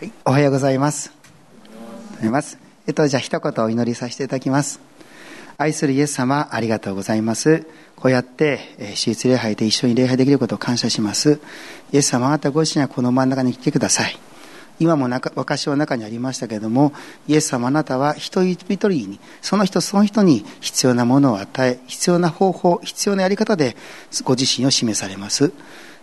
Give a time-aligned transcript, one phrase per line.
[0.00, 1.12] はい、おはようございます。
[2.14, 2.56] ございます。
[2.86, 4.80] えっと、じゃあ一言お祈りさせていただきます。
[5.58, 7.66] 愛するイエス様、ありがとうございます。
[7.96, 11.38] こうやって、えー、私立礼拝で一緒に礼拝できることを感謝します。
[11.92, 14.18] イエス様、あなたご自身はこの真ん中に来てください。
[14.78, 16.94] 今も中私の中にありましたけれども、
[17.28, 23.76] イエス様あなたは一人一人に、その人その人に必要なものを与え、必要な方法、必要なやり方で
[24.24, 25.52] ご自身を示されます。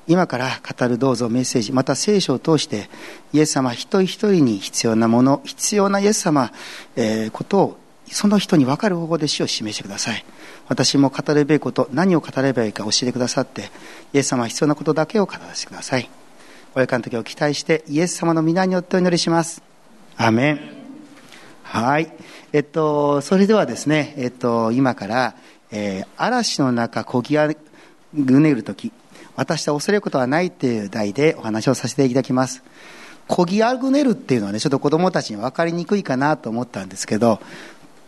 [0.07, 2.89] 今から語るどうぞメッセージ、また聖書を通して、
[3.33, 6.52] イエス様一人一人に必要なもの、必要なイエス様、
[6.95, 7.77] えー、ことを、
[8.09, 10.23] その人に分かる方法で死を示してください。
[10.70, 13.70] 私も語るべきこと、何を語ればいいか教えてくださって、
[14.13, 16.09] イエス様は必要なことだけを語らせてください。
[16.73, 19.62] おかの時を期待して、イエス様の皆によってお祈りします。
[20.15, 20.59] アメン。
[21.63, 22.13] はい。
[22.53, 25.35] えっと、それではですね、えっと、今から、
[25.70, 27.49] えー、嵐の中、こぎあ
[28.13, 28.93] ぐねる時、
[29.38, 32.64] 私は恐れることはないっていう題でお話をさせていただきます。
[33.27, 37.40] こぎあぐねるっていうのはね、ちょっと子供たちに分かりにくいかなと思ったんですけど、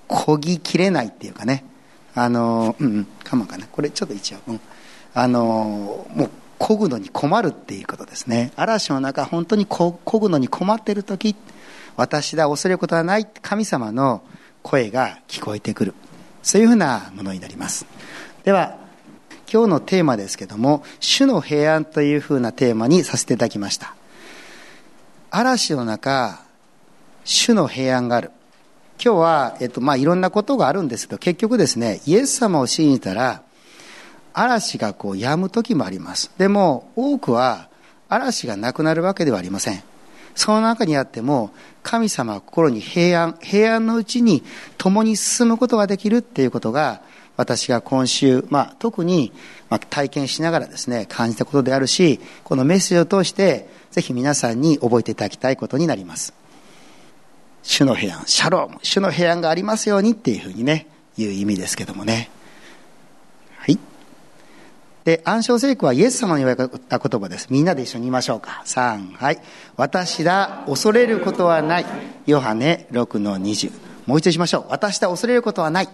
[0.07, 1.63] こぎきれないっていうかね、
[2.15, 3.67] あの、うん、うん、かまかな。
[3.67, 4.61] これちょっと一応、うん。
[5.13, 8.51] あの、もう、こぐのに困るっていうことですね。
[8.55, 11.35] 嵐の中、本当にこぐのに困っている時、
[11.95, 14.23] 私だ、恐れることはない神様の
[14.63, 15.93] 声が聞こえてくる。
[16.41, 17.85] そういうふうなものになります。
[18.43, 18.77] では、
[19.51, 23.95] 今日のテーマですけども、主の平安というふうなテーマにさせていただきました。
[25.31, 26.41] 嵐の中、
[27.25, 28.31] 主の平安がある。
[29.03, 33.41] 今日は、えっと、まあ、いろんなことがあるんですけど、結局ですね、イエス様を信じたら、
[34.33, 36.31] 嵐がこう止む時もあります。
[36.37, 37.69] でも、多くは
[38.07, 39.83] 嵐がなくなるわけではありません。
[40.35, 41.51] その中にあっても、
[41.83, 44.43] 神様は心に平安、平安のうちに
[44.77, 47.01] 共に進むことができるっていうことが、
[47.39, 49.31] 私が今週、まあ、特に、
[49.69, 56.33] まあ、体験しながらですね、感じたことであるし、このメッセージを通して、ぜひ皆さんに覚えていただきたいことになります。
[57.63, 60.87] 主の平安、シャローム、主の平安がありますようにっていうふうにね、
[61.17, 62.29] いう意味ですけどもね。
[63.59, 63.79] はい。
[65.05, 67.47] で、暗唱聖句はイエス様に言われた言葉です。
[67.49, 68.63] みんなで一緒に言いましょうか。
[68.65, 69.39] 3、はい。
[69.77, 71.85] 私だ、恐れることはない。
[72.25, 73.71] ヨハネ6の20。
[74.07, 74.65] もう一度しましょう。
[74.71, 75.89] 私だ、恐れることはない。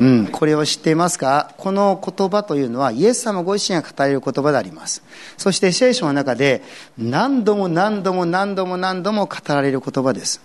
[0.00, 1.52] うん、これを知っていますか？
[1.58, 5.02] この言葉というのはイエス様ご自身が語れる言葉であります。
[5.36, 6.62] そして聖書の中で
[6.96, 10.40] 何度も何度も何度も何度も語られる言葉です。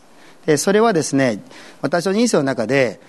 [0.48, 1.44] で、それはですね、
[1.82, 3.00] 私の人生の中で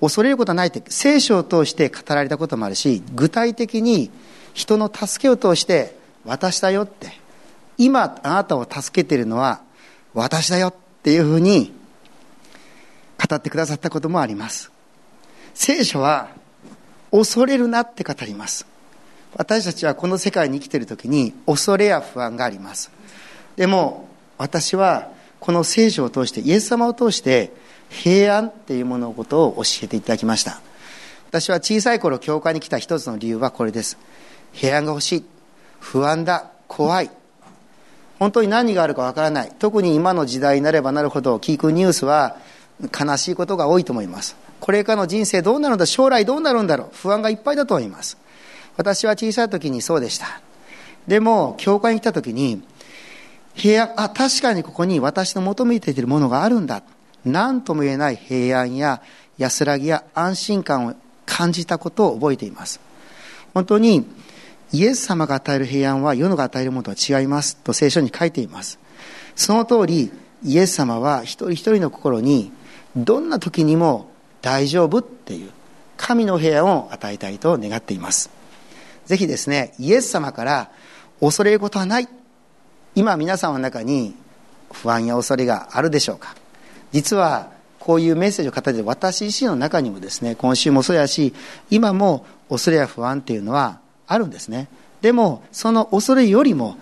[0.00, 4.10] 恐れることはないって聖書を通して語られたこともあるし、具体的に
[4.54, 7.12] 人の助けを通して私だよって、
[7.78, 9.60] 今あなたを助けているのは
[10.14, 10.74] 私だよっ
[11.04, 11.72] ていうふうに
[13.28, 14.70] 語ってくださったこともあります。
[15.54, 16.28] 聖書は
[17.10, 18.66] 恐れるなって語ります。
[19.36, 22.90] 私たちはこの世界に生きている時に恐れや不安があります。
[23.56, 27.52] でも私はこの聖書を通してイエス様を通して
[27.88, 30.60] 平安っていうもののことを教えていただきました。
[31.28, 33.98] 私は小さい頃教会に来た一つの理由はこれです。
[34.52, 35.24] 平安が欲しい。
[35.80, 36.50] 不安だ。
[36.68, 37.10] 怖い。
[38.18, 39.52] 本当に何があるかわからない。
[39.58, 42.36] 特に今の時代になればなるほど聞くニュースは
[42.90, 44.36] 悲しいことが多いと思います。
[44.60, 48.16] これからの人生どうなるんだ将来どうなるんだろう不安がいっぱいだと思います。
[48.76, 50.40] 私は小さい時にそうでした。
[51.06, 52.62] でも教会に来た時に
[53.54, 56.82] 平安あ確かにここに私の求めているものがあるんだ。
[57.24, 59.02] 何とも言えない平安や
[59.38, 60.94] 安らぎや安心感を
[61.26, 62.80] 感じたことを覚えています。
[63.54, 64.06] 本当に
[64.72, 68.78] イエス様が与える平安は世のが与えるものとは違いますと聖書に書いています。
[69.36, 70.12] その通り
[70.44, 72.52] イエス様は一人一人の心に
[72.96, 74.10] どんな時にも
[74.42, 75.50] 大丈夫っていう
[75.96, 78.30] 神の平安を与えたいと願っています。
[79.06, 80.70] ぜひですねイエス様から
[81.20, 82.08] 恐れることはない。
[82.94, 84.14] 今皆さんの中に
[84.72, 86.34] 不安や恐れがあるでしょうか。
[86.92, 91.34] 実はこういうメッセージを語って私自身の中にもですね今週もそうやし
[91.70, 94.68] 今も恐れや不安っていうのはあるんですね。
[95.00, 96.76] でもその恐れよりも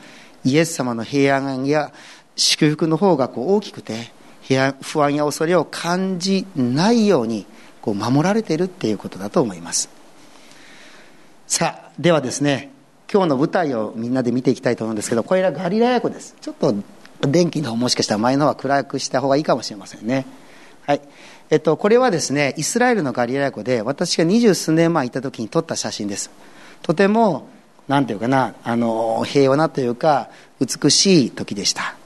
[0.44, 1.92] イエス様の平安や
[2.36, 4.13] 祝福の方がこう大きくて
[4.80, 7.47] 不安や恐れを感じないように
[7.80, 9.88] こう守られているっていうことだと思います。
[11.47, 12.70] さあではですね
[13.12, 16.36] 今日の舞台をみんなで見ていきたいと思うんですけどこれはガリラヤ湖です。
[16.41, 16.74] ちょっと
[17.22, 20.26] 電気の方もしかしたら前の方は暗くした方がいいかもしれませんね。
[20.86, 21.00] はい。
[21.50, 26.30] えっと、これはですねイスラエルのガリラヤ湖で私が二十数年前いた時に撮った写真です。
[26.82, 27.48] とても
[27.88, 30.30] 何ていうかなあの平和なというか
[30.60, 31.99] 美しい時でした。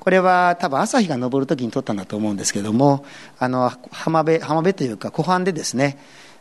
[0.00, 3.04] これは多分朝日が昇る時に撮ったんだと思うんですけども
[3.38, 5.98] あの浜辺浜辺というか湖畔でですね、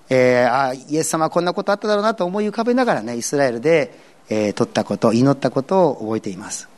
[0.10, 3.94] えー、あイエス様こんなことあっただろうなと思い浮かべながらねイスラエルで、
[4.30, 6.70] えー、撮ったこと祈ったことを覚えています。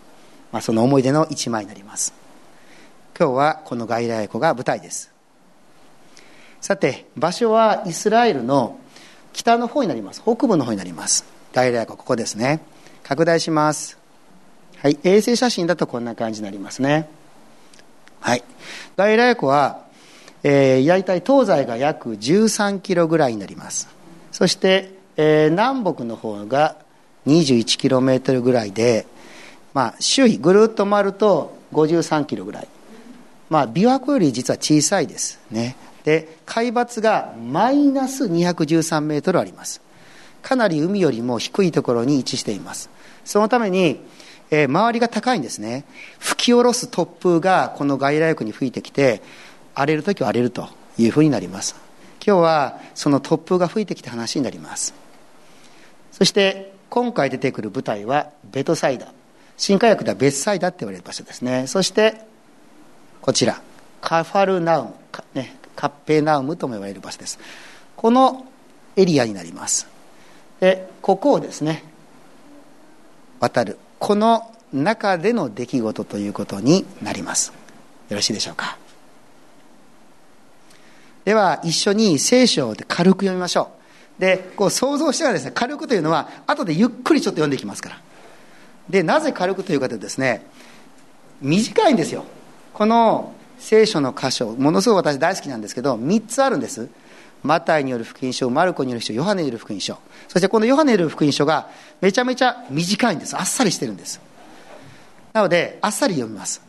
[0.52, 2.14] まあ、その思い出の一枚になります。
[3.18, 5.12] 今日はこの外来湖が舞台です。
[6.62, 8.80] さて場所はイスラエルの
[9.34, 10.22] 北の方になります。
[10.22, 11.26] 北部の方になります。
[11.54, 12.62] 外来湖ここですね。
[13.04, 13.99] 拡大します。
[14.82, 14.98] はい。
[15.04, 17.10] 衛星写真だとこんな感じになりますね。
[18.22, 18.44] はい。
[18.96, 19.86] 外来湖は、
[20.44, 23.90] えー、大体東西が約13キロぐらいになります。
[24.32, 26.78] そして、えー、南北の方が
[27.28, 29.06] 21キロメートルぐらいで、
[29.74, 32.68] まあ、周囲ぐるっと回ると53キロぐらい。
[33.50, 35.76] まあ琵琶湖より実は小さいですね。
[36.04, 39.82] で海抜がマイナス213メートルあります。
[40.42, 42.90] かなり海よりも低いところに位置しています。
[43.26, 44.00] そのために、
[44.52, 45.86] えー、周りが高いんですね。
[46.20, 49.22] 吹き下ろす突風がこの外来湖に吹いてきて
[49.76, 51.76] 荒れる時は荒れるというふうになります。
[52.26, 54.94] 今日はその突風が吹いてきた話になります。
[56.12, 59.14] そして今回出てくる舞台はベトサイダ
[59.58, 61.68] 新科学では別サイダって言われる場所ですね。
[61.68, 62.22] そして
[63.22, 63.62] こちら。
[64.02, 64.94] カファルナウム、
[65.34, 67.38] ね、カッペナウムとも言われる場所です。
[67.98, 68.46] この
[68.96, 69.88] エリアになります。
[70.60, 71.84] でここをですね
[73.40, 73.78] 渡る。
[74.00, 77.54] この中での出来事ということになります。
[78.10, 78.78] よろしいでしょうか。
[81.26, 83.72] では一緒に聖書で軽く読みましょ
[84.18, 84.22] う。
[84.22, 88.02] でこう想像してからですね軽くというのは後でゆっくりちょっと読んでいきますから。
[88.90, 90.46] でなぜ軽くというかというとですね
[91.42, 92.24] 短いんですよ。
[92.74, 96.90] この聖書の箇所ものすごく私大好きなんですけど3つあるんです。
[97.44, 99.98] マタイによる福音書マルコによる書ヨハネによる福音書。
[100.28, 101.70] そしてこのヨハネによる福音書が
[102.02, 103.38] めちゃめちゃ短いんです。
[103.38, 104.22] あっさりしてるんです。
[105.34, 106.62] なのであっさり読みます。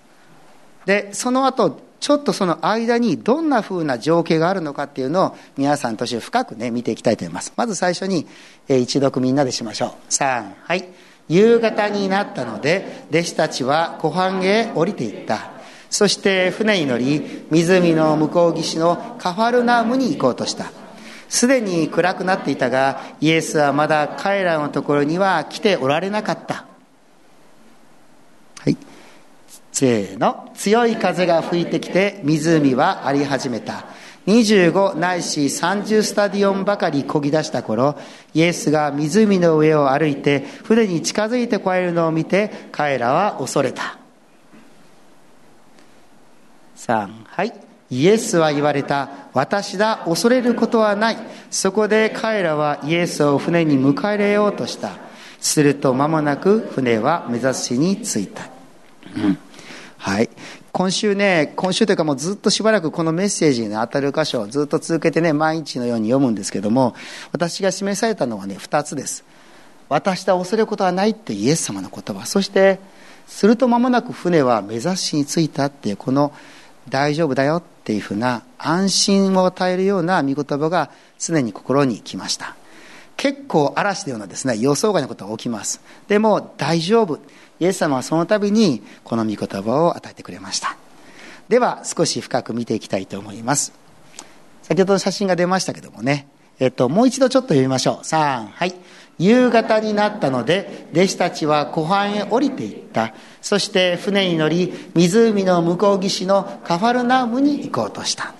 [0.86, 7.52] でその後ちょっとその間にどんなふうな情景があるのかっていうのを皆さんとして深くね見ていきたいと思います。
[7.56, 8.26] まず最初に、
[8.68, 9.90] え一読みんなでしましょう。
[10.10, 10.88] 3はい。
[11.28, 15.59] 夕方になったので弟子たちは湖畔へ降りていった。
[15.90, 20.70] そして船に乗り湖の向こう岸のカファルナームに行こうとした。
[21.28, 26.66] すでに暗くなっていたがイエスはまだ彼らのところには来ておられなかった。
[28.60, 28.76] はい。
[29.72, 30.50] せーの。
[30.54, 33.86] 強い風が吹いてきて湖は荒り始めた。
[34.26, 37.98] 25ないし30スタディオンばかりこぎ出した頃
[38.34, 43.99] イエスが湖の上を歩いて船に近づいてこられるのを見て彼らは恐れた。
[46.90, 47.52] 3はい。
[47.90, 51.16] イエスは言われた私だ恐れることはない。
[51.50, 54.92] そこで彼らはイエスを船に迎え入れようとした。
[55.40, 58.48] すると間もなく船は目指しに着いた、
[59.16, 59.38] うん、
[59.96, 60.28] はい。
[60.72, 66.94] 今週ね今週というかもうずっとしばらくこのメッセージに当たる箇所をずっと続けてね毎日のように読むんですけども
[67.32, 69.24] 私が示されたのはね2つです。
[69.88, 72.26] 私だ恐れることはないってイエス様の言葉。
[72.26, 72.78] そして
[73.26, 76.32] すると間もなく船は目指しに着いたっていうこの
[76.88, 82.56] 大丈夫だよっていうふうな安心を与えるような御言葉が常に心に来ました。
[83.16, 85.80] 結構嵐のようなですね予想外のことが起きます。
[86.08, 87.18] でも大丈夫。
[87.58, 90.76] イエス様はその度にこの御言葉を与えてくれました。
[91.48, 93.72] では少し深く見ていきたいと思います。
[94.62, 96.28] 先ほどの写真が出ましたけどもね。
[96.58, 98.04] えっともう一度ちょっと読みましょう。
[98.04, 98.74] 3はい。
[99.20, 103.14] 夕方になったので弟子たちは湖畔へ降りていった。
[103.42, 108.34] そして船に乗り湖の向こう岸のカファルナウムに行こうとした。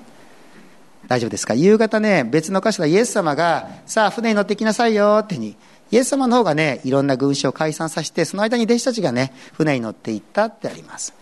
[1.07, 1.53] 大丈夫ですか？
[1.53, 5.21] 夕方ね別の箇所でイエス様がさあ船に乗ってきなさいよ。
[5.23, 5.55] ってに
[5.91, 11.13] イエス様の方がねいろんな群衆を解散させてその間に弟子たちがね船に乗って行ったってあります。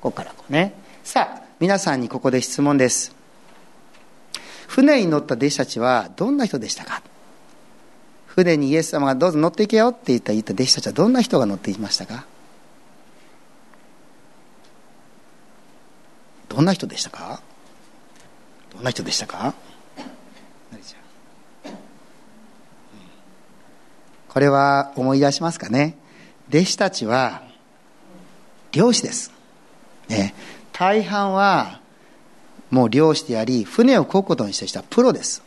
[0.00, 0.74] ここからこうね。
[1.02, 3.16] さあ皆さんにここで質問です。
[4.68, 7.02] 船に乗った弟子たちはどんな人でしたか？
[8.34, 12.24] 船にイエス様がどうぞ乗っていけよって言った言った弟子たちはどんな人が乗っていましたか？
[16.48, 17.42] どんな人でしたか？
[18.72, 19.52] どんな人でしたか？
[24.30, 25.98] これは思い出しますかね？
[26.48, 27.42] 弟子たちは
[28.72, 29.30] 漁師です、
[30.08, 30.34] ね、
[30.72, 31.80] 大半は
[32.70, 35.42] もう漁師であり船を漕ぐことにした人はプロです。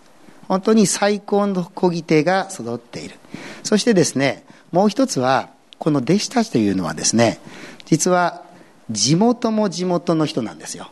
[0.47, 3.15] 本当に最高の漕ぎ手が育っている。
[3.63, 5.49] そしてですねもう一つは
[5.79, 7.39] この弟子たちというのはですね
[7.85, 8.43] 実は
[8.89, 10.91] 地元も地元の人なんですよ。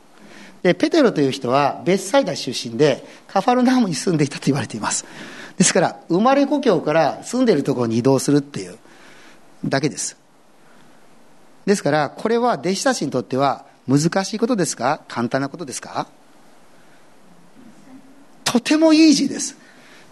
[0.63, 5.05] でペテロという人はベッサイダ出身でカファルナームに住んでいたと言われています。
[5.57, 8.77] ですから生まれ故郷から住んでいるところに移動するっていう
[9.65, 10.17] だけです。
[11.65, 15.01] ですからこれは弟子たちにとっては難しいことですか？
[15.07, 16.07] 簡単なことですか？
[18.53, 19.57] とてもイージーです。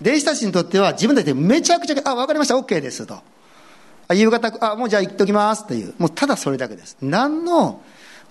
[0.01, 3.19] 弟子たちにとっては自分たちでめちゃくちゃ、あ、わかりました、OK ですと。
[4.07, 5.93] あ夕方あもうじゃあ行っときますっていう。
[6.00, 6.98] もうただそれだけです。
[7.03, 7.83] 何の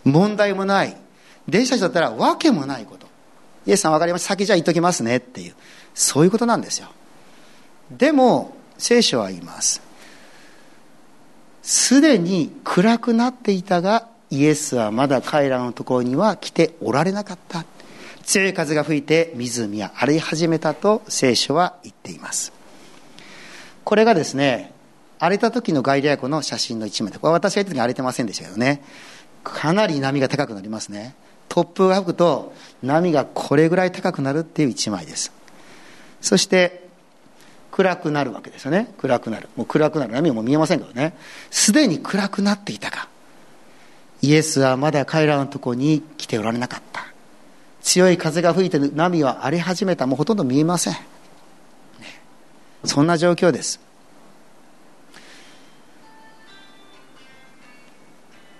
[0.03, 0.97] 問題もない。
[1.49, 3.07] 弟子たちだったら訳もないこと。
[3.67, 4.31] イエスさん分かりました。
[4.31, 5.55] 先じゃあ行っときますねっていう。
[5.95, 6.89] そういうことなんですよ。
[7.93, 9.81] でも聖書は言います。
[11.63, 17.65] すでに暗くなっていたがイエスはまだ彼らのところには来ておられなかった。
[18.31, 22.53] 強い風が吹いて湖は荒れ始めたと聖書は言っています。
[23.83, 24.73] これがですね
[25.19, 28.85] 荒れた時のガイリア湖の写真の一枚でこれ私が言った時に荒れてませんでしたけどね。
[29.43, 31.17] かなり波が高くなりますね。
[31.49, 35.33] 突風が吹くと波がこれぐらい高くなるっていう一枚です。
[36.21, 36.89] そして
[37.73, 38.95] 暗くなるわけですよね。
[38.99, 39.49] 暗くなる。
[39.57, 41.17] もう暗くなる波はもう見えませんけどね。
[41.51, 43.09] すでに暗くなっていたか。
[44.23, 46.90] イエスはまだ彼らのとこに来ておられなかった。
[47.83, 50.07] 強い風が吹いて波は荒れ始めた。
[50.07, 50.97] もうほとんど見えません、
[52.85, 53.81] そんな状況です。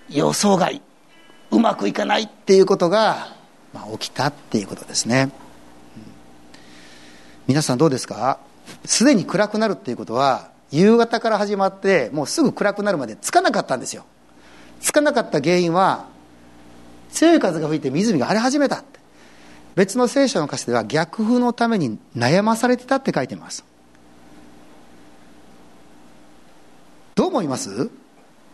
[0.09, 0.81] 予想外
[1.51, 3.33] うまくいかないっていうことが、
[3.73, 5.31] まあ、起きたっていうことですね、
[5.95, 6.03] うん、
[7.47, 8.39] 皆さんどうですか？
[8.85, 14.05] すでに暗くなるっていうことは夕方から始まってもうすぐ暗くなるまでつかなかったんですよ。
[14.79, 16.07] つかなかった原因は
[17.11, 19.00] 強い風が吹いて湖が荒れ始めたって。
[19.75, 23.63] 別の聖書の歌詞では逆風のために悩まされてたって書いてます。
[27.15, 27.89] どう思います？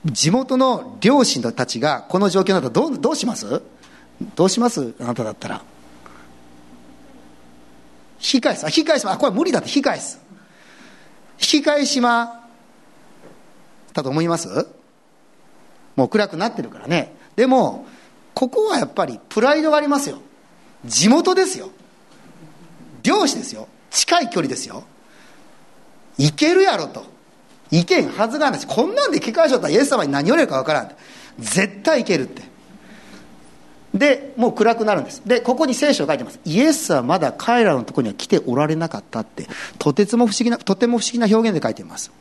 [0.05, 3.61] 地元の両親たちがこの状況だとどうどうします？
[4.35, 4.93] どうします？
[4.99, 5.61] あなただったら。
[8.19, 8.65] 引き返す。
[8.65, 9.69] あ引き返しまあこれ無理だって。
[9.69, 10.19] 引き返す。
[11.39, 12.47] 引き返しま
[13.93, 14.67] だと思います？
[15.95, 17.15] もう暗くなってるからね。
[17.35, 17.85] でも
[18.33, 20.19] ここはやっぱりプライドがありますよ。
[20.87, 21.69] 地元ですよ。
[23.03, 23.67] 漁師ですよ。
[23.91, 24.83] 近い距離ですよ。
[26.17, 27.05] 行けるやろと。
[27.69, 30.91] 行けんはずがないしこんなんで結果しちゃったらイエス様に何言われるか分からん
[31.37, 32.43] 絶対行けるって。
[33.93, 35.21] でもう暗くなるんです。
[35.25, 36.39] でここに聖書が書いてます。
[36.45, 39.47] イエスはまだ彼らのところには来ておられなかったって。
[39.79, 42.11] とてつも不思議なとても不思議な表現で書いています。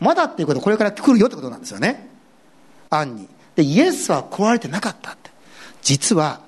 [0.00, 2.08] まだっていうことはこれから来るよってことなんですよね。
[2.90, 3.28] 暗に。
[3.56, 5.30] でイエスは来られてなかったって。
[5.82, 6.40] 実は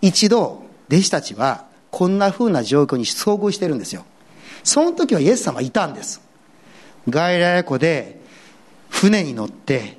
[0.00, 4.04] 一度弟子たちはこんな風な状況に遭遇してるんですよ。
[4.62, 6.20] その時はイエス様いたんです。
[7.08, 8.20] 外来湖で
[8.88, 9.98] 船に乗って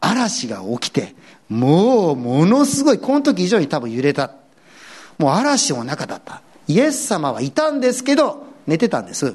[0.00, 1.14] 嵐が起きて
[1.48, 4.32] もうものすごいこの時以上に多分揺れた。
[5.18, 6.42] もう嵐も中だった。
[6.68, 9.34] イエス様はいたんですけど寝てたんです。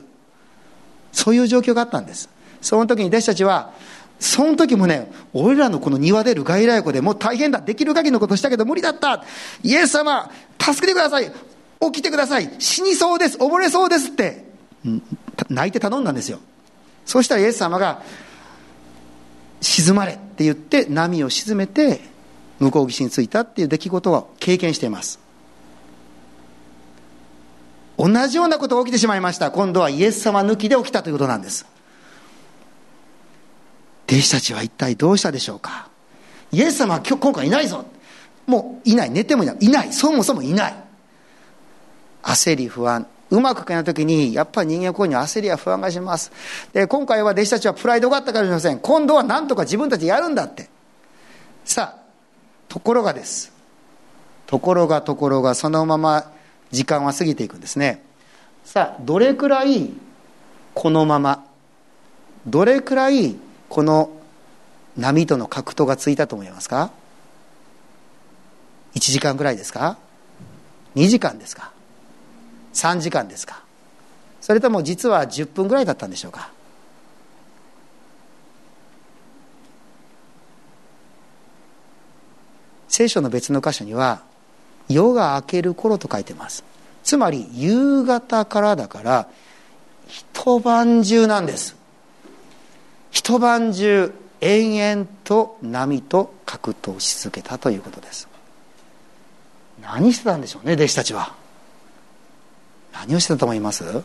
[1.11, 2.29] そういう状況があったんです。
[2.61, 3.71] その時に弟子たちは
[4.19, 7.61] その時もね、俺らのこの庭でる外来湖でもう大変だ。
[7.61, 9.23] できる限りのことしたけど無理だった。
[9.61, 11.31] イエス様、助けてください。
[11.79, 12.51] 起きてください。
[12.59, 13.37] 死にそうです。
[13.37, 14.45] 溺れそうですって、
[15.49, 16.39] 泣いて頼んだんですよ。
[17.05, 18.01] そうしたらイエス様が、
[19.61, 22.01] 沈まれって言って波を沈めて
[22.59, 25.19] 向こう岸に着いたっていう出来事を経験しています。
[27.97, 29.49] 同じようなことが起きてしまいました。
[29.49, 31.65] 今度はイエス様抜きで起きたということなんです。
[34.07, 35.89] 弟子たちは一体どうしたでしょうか
[36.51, 37.85] イエス様は今日今回いないぞ
[38.47, 39.11] もういない。
[39.11, 39.57] 寝てもいない。
[39.59, 39.93] いない。
[39.93, 40.75] そもそもいない。
[42.23, 43.05] 焦り不安。
[43.29, 46.31] うまくいかない時にやっぱり人間こうに焦りや不安がします。
[46.71, 48.79] で今回は弟子たちはプライドがあったかもしれません。
[48.79, 50.69] 今度は何とか自分たちやるんだって。
[51.65, 52.01] さあ
[52.69, 53.51] ところがです。
[54.45, 56.31] ところがところがそのまま
[56.71, 58.01] 時間は過ぎていくんですね。
[58.63, 59.89] さあどれくらい
[60.73, 61.43] このまま
[62.45, 63.35] どれくらい
[63.67, 64.09] この
[64.95, 66.91] 波との格闘がついたと思いますか？
[68.97, 69.97] 1時間ぐらいですか
[70.95, 71.71] ？2時間ですか
[72.73, 73.61] ？3時間ですか？
[74.41, 76.49] それとも実は10分ぐらいだったんでしょうか？
[82.87, 84.23] 聖書の別の箇所には
[84.89, 86.63] 夜が明ける頃と書いてます。
[87.03, 89.27] つまり夕方からだから
[90.07, 91.75] 一晩中なんです。
[93.11, 94.11] 一晩中
[94.41, 98.26] 延々と波と格闘し続けたということです。
[99.89, 101.34] 何してたんでしょうね弟子たちは。
[102.91, 104.03] 何をしてたと思います？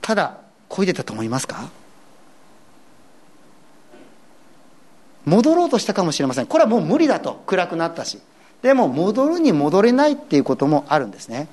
[0.00, 1.70] ただ漕いでたと思いますか？
[5.24, 6.46] 戻ろうとしたかもしれません。
[6.46, 7.42] これはもう無理だと。
[7.46, 8.18] 暗くなったし。
[8.62, 11.46] でも戻るに戻れないっていうこともあるんですね。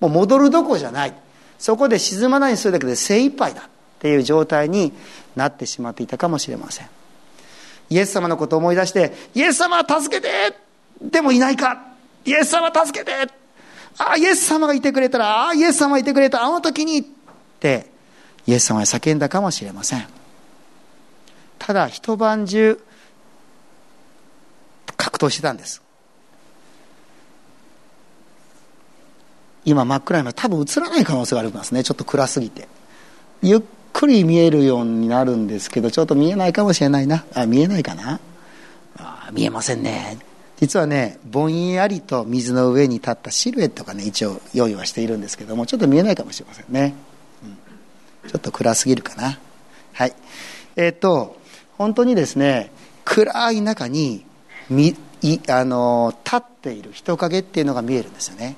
[0.00, 1.14] もう戻るどころじゃない。
[1.58, 3.64] そこで沈まないにするだけで精一杯だっ
[3.98, 4.92] ていう状態に
[5.36, 6.88] なってしまっていたかもしれません。
[7.90, 10.65] イエス様のことを思い出してイエス様助けて！
[11.00, 11.82] でもいないか。
[12.24, 13.12] イエス様助けて。
[13.98, 15.44] ああイエス様がいてくれたら。
[15.44, 16.42] ああイエス様がいてくれた。
[16.42, 17.04] あの時にっ
[17.60, 17.86] て
[18.46, 20.06] イエス様は叫んだかもしれません。
[21.58, 22.80] ただ一晩中
[24.96, 25.82] 格闘してたんです。
[29.64, 31.82] 今真っ暗いの多分映らない可能性がありますね。
[31.82, 32.68] ちょっと暗すぎて。
[33.42, 33.60] ゆっ
[33.92, 37.24] くり見えるようになるんですけどちょっと見えないかもしれないな。
[37.34, 38.20] あ見えないかな。
[38.98, 40.18] あ見えませんね。
[40.56, 46.94] 実はねぼんやりと水の上に立ったシルエットがね一応用意はしているんですけどもちょっと見えないかもしれませんね、
[47.44, 49.38] うん、ちょっと暗すぎるかな。
[49.92, 50.14] はい。
[50.76, 51.36] えっ、ー、と
[51.78, 52.70] 本当にですね
[53.04, 54.24] 暗い中に
[54.70, 58.56] みいあの立っている人影っていうのが見えるんですよね。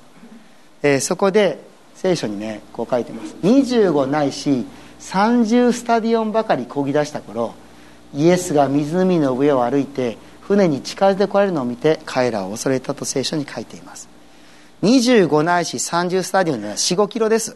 [0.81, 1.59] えー、そこで
[1.95, 3.35] 聖書にねこう書いてます。
[3.43, 4.65] 25ないし
[4.99, 7.53] 30スタディオンばかりこぎ出した頃
[8.13, 10.17] イエスが湖の上を歩いて
[10.49, 14.09] 船に近づいてこられるのを見て彼らを恐れたと聖書に書いています。
[14.81, 17.55] 25ないし30スタディオンでは45キロです。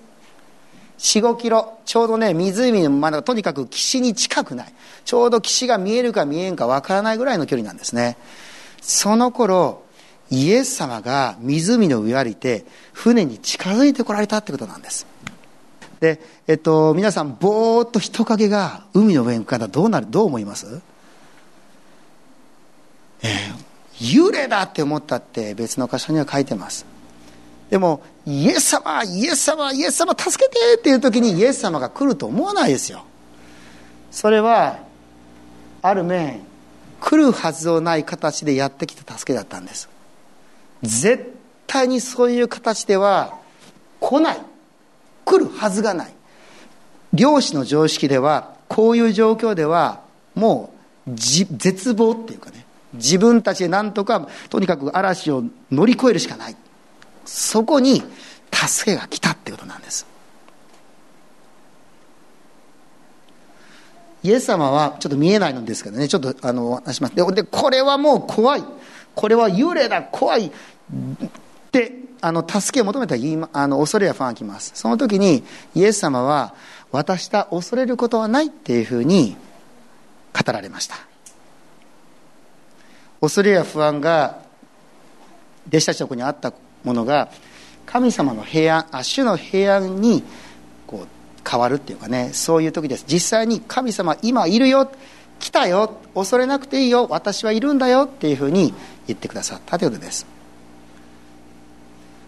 [1.00, 4.74] 45キロちょうどね湖の真ん中とにかく岸に近くない。
[5.06, 8.16] ちょうど岸が見えるか見えんかわからないぐらいの距離なんですね。
[8.80, 9.82] その頃
[10.30, 15.08] イエス様が湖の上歩いて船に近づいてこられたってことなんです。
[16.00, 20.80] で、えっと、皆さんぼーっと人影が海の上に浮かんだらどうなるどう思います？
[23.24, 26.86] えー、幽霊だって思ったって別の箇所には書いてます。
[27.70, 33.04] でもイエス様イエス様イエス様助けてっていう時にイエス様が来ると思わないですよ。
[34.12, 34.78] それは
[35.82, 36.42] ある面
[37.00, 39.90] 来るはずのない形でやってきた助けだったんです。
[40.84, 41.34] 絶
[41.66, 43.40] 対にそういう形では
[44.00, 44.38] 来ない。
[45.26, 46.14] 来るはずがない。
[47.14, 50.02] 漁師の常識ではこういう状況では
[50.36, 50.74] も
[51.08, 52.63] う絶望っていうかね。
[52.94, 56.56] 自分たちで何とかとにかく嵐を乗り越えるしかない。
[57.26, 58.04] そこに
[58.52, 60.06] 助けが来たってことなんです。
[64.24, 66.08] イエス様はちょっと見えないんですけどね。
[66.08, 67.16] ちょっとあの話します。
[67.16, 68.64] でこれはもう怖い。
[69.16, 70.52] これは幽霊だ怖い。
[71.72, 73.16] であの助けを求めた
[73.52, 74.72] あの恐れやファンが来ます。
[74.76, 75.44] その時に
[75.76, 76.56] イエス様は
[76.92, 79.36] 私た恐れることはないっていうふうに
[80.34, 80.96] 語られました。
[83.24, 84.40] 恐れや不安が
[85.70, 86.52] 弟子たちの子にあった
[86.84, 87.30] ものが
[87.86, 90.24] 神様の平安あ主の平安に
[90.86, 93.06] こう変わるっていうかねそういう時です。
[93.08, 94.92] 実際に神様今いるよ
[95.40, 98.74] 来たよ恐れなくていいよ私はいるんだよっていうふうに
[99.08, 100.28] 言ってくださったということです。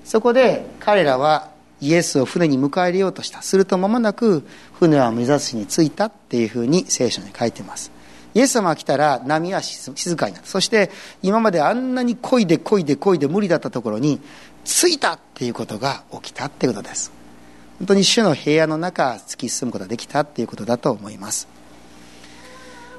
[0.05, 1.49] そこで彼らは
[1.81, 3.41] イエスを船に迎え入れようとした。
[3.41, 7.94] すると間もなく船は目指すに着いたっていうふうに聖書に書いてます。
[8.36, 10.45] イエス様が来たら波は静かになる。
[10.45, 10.91] そして
[11.24, 14.19] 今まであんなに漕いで漕いで漕いで無理だったところに
[14.63, 17.12] 着いたっていうことが起きたっていうことです。
[17.80, 21.48] 本当に主の平野の中突き進むことができたっていうことだと思います。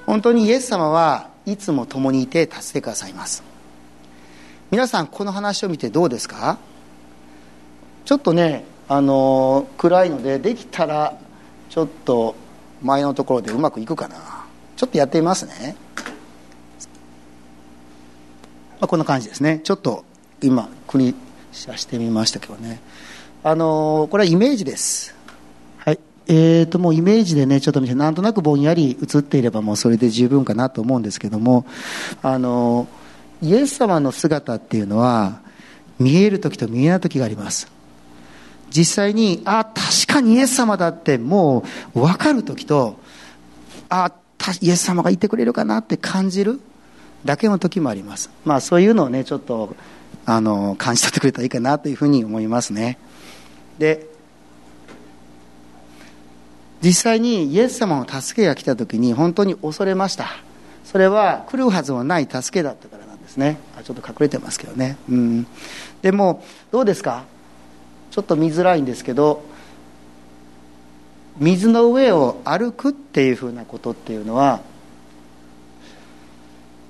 [0.06, 3.42] 本当にイエス様はいつも共にいて助けてくださいます。
[4.70, 6.58] 皆さんこの話を見てどうですか？
[8.04, 11.18] ちょっとねあの暗いのでできたら
[11.68, 12.36] ちょっと
[12.82, 14.45] 前のところでうまくいくかな。
[14.76, 15.74] ちょっとやってみますね、
[18.78, 19.60] まあ、こんな感じですね。
[19.64, 20.04] ちょっと
[20.42, 21.14] 今クリ
[21.52, 22.80] シしてみましたけどね。
[23.42, 25.14] あのこれはイメージです。
[25.78, 25.98] はい。
[26.26, 31.64] えーともうイメージでねちょっと見てなんとなくぼんやり映っていればもうそれで十分かなと思うんですけども
[32.22, 32.86] あの
[33.40, 35.40] イエス様の姿っていうのは
[35.98, 37.70] 見える時と見えない時があります。
[38.70, 42.98] 実際に、あ、確かにイエス様だってもう分かる時と、
[43.88, 44.12] あ、
[44.60, 46.60] イエス様がいてくれるかなって感じる
[47.24, 48.30] だけの時もあります。
[48.44, 49.74] まあそういうのをね、ちょっと、
[50.24, 52.98] あの、感じ取ってくれたらいいかなというふうに思いますね。
[53.78, 54.06] で、
[56.82, 60.28] 実際にイエス様の助けが来た時に本当に恐れました。
[60.84, 63.58] それは来るはずのない助けだったからなんですね。
[63.78, 64.96] あちょっと隠れてますけどね。
[65.08, 65.46] うん。
[66.02, 67.24] でも、どうですか？
[68.12, 69.44] ちょっと見づらいんですけど
[71.38, 74.60] 水の上を歩くっていうふうなことっていうのは、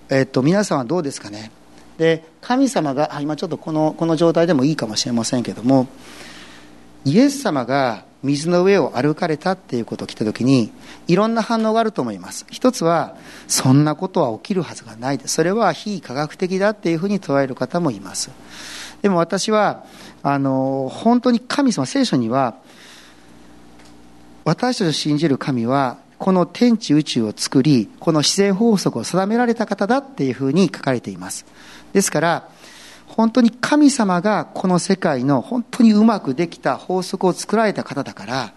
[0.09, 1.51] えっと、皆さんはどうですかね？
[1.99, 5.89] で神様が今ちょっとこのこの状態でもいいかもしれませんけども
[7.07, 10.71] イエス様が水の上を歩かれたっていうことを聞いた時に
[11.07, 12.45] いろんな反応があると思います。
[12.51, 13.17] 一つは
[13.49, 18.31] そんなことは起きるはずがないそれは非科学的だっていうふうに捉える方もいます。
[19.03, 19.85] でも私は
[20.23, 22.57] あの本当に神様聖書には
[24.47, 31.45] 私たちを信じる神はこの天地宇宙を作りこの自然法則を定められた方だっていうふうに書かれています
[31.93, 32.49] ですから
[33.09, 38.55] 本当に神様がこの世界の本当にうまくできた法則を作られた方だから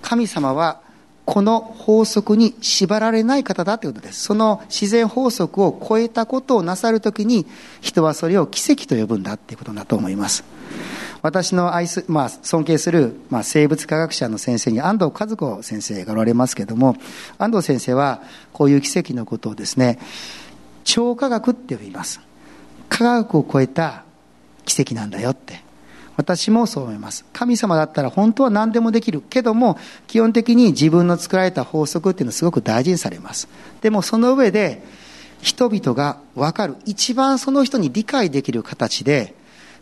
[0.00, 0.80] 神様は
[1.26, 4.22] この法則に縛られない方だということです。
[4.22, 7.46] その自然法則を超えたことをなさるときに、
[7.80, 10.44] 人はそれを奇跡と呼ぶんだということだと思います。
[11.26, 16.96] 私の愛す、まあ、尊敬する、まあ、生物科学者の先生に安藤和子先生がおられますけれども、
[17.36, 19.98] 安藤先生はこういう奇跡のことをですね、
[20.84, 22.20] 超科学って呼びます。
[22.88, 24.04] 科学を超えた
[24.66, 25.64] 奇跡なんだよって。
[26.16, 27.24] 私もそう思います。
[27.32, 33.48] 神様だったら本当は何でもできるけども、基本的に自分の作られた法則っていうのはすごく大事にされます。
[33.80, 34.80] でもその上で、
[35.42, 39.34] 人々が分かる、一番その人に理解できる形で、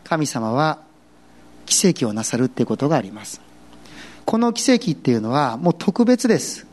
[0.04, 0.78] 神様は
[1.66, 3.40] 奇跡をなさるっていうことがあります。
[4.24, 6.66] この奇跡っていうのはもう特別です。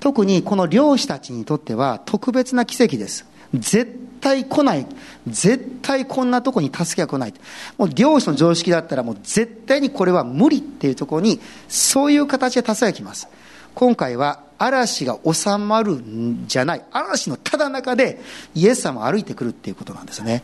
[0.00, 3.26] 特にこの漁師たちにとっては特別な奇跡です。
[3.54, 4.86] 絶対来ない。
[5.26, 7.34] 絶対こんなとこに助けが来ない。
[7.78, 13.28] もう漁師の常識だったらもう絶対にこれは無理っていうところに、そういう形で助けが来ます。
[13.74, 16.82] 今回は嵐が収まるんじゃない。
[16.92, 18.20] 嵐のただ中で
[18.54, 20.42] イエス様歩いてくるっていうことなんですね。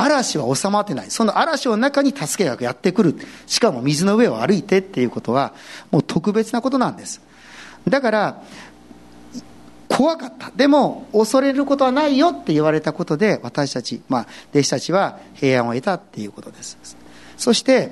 [0.00, 1.10] 嵐は収まってない。
[1.10, 3.16] その嵐の中に助けがやってくる。
[3.46, 5.52] しかも水の上を歩いてっていうことは、
[5.90, 7.20] もう特別なことなんです。
[7.88, 8.42] だから、
[9.88, 10.52] 怖かった。
[10.54, 16.78] でも、恐れることはないよって言われたことで、私たち、まあ、弟子たちは平安を得たっていうことです。
[17.36, 17.90] そして、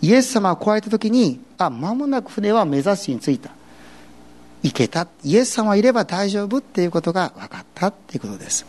[0.00, 3.50] イエス様を加えた時に、あ、間もなく船は目指しに着いた。
[4.62, 5.08] 行けた。
[5.24, 8.64] イエス様いれば大丈夫っていうことが分かったっていうことです。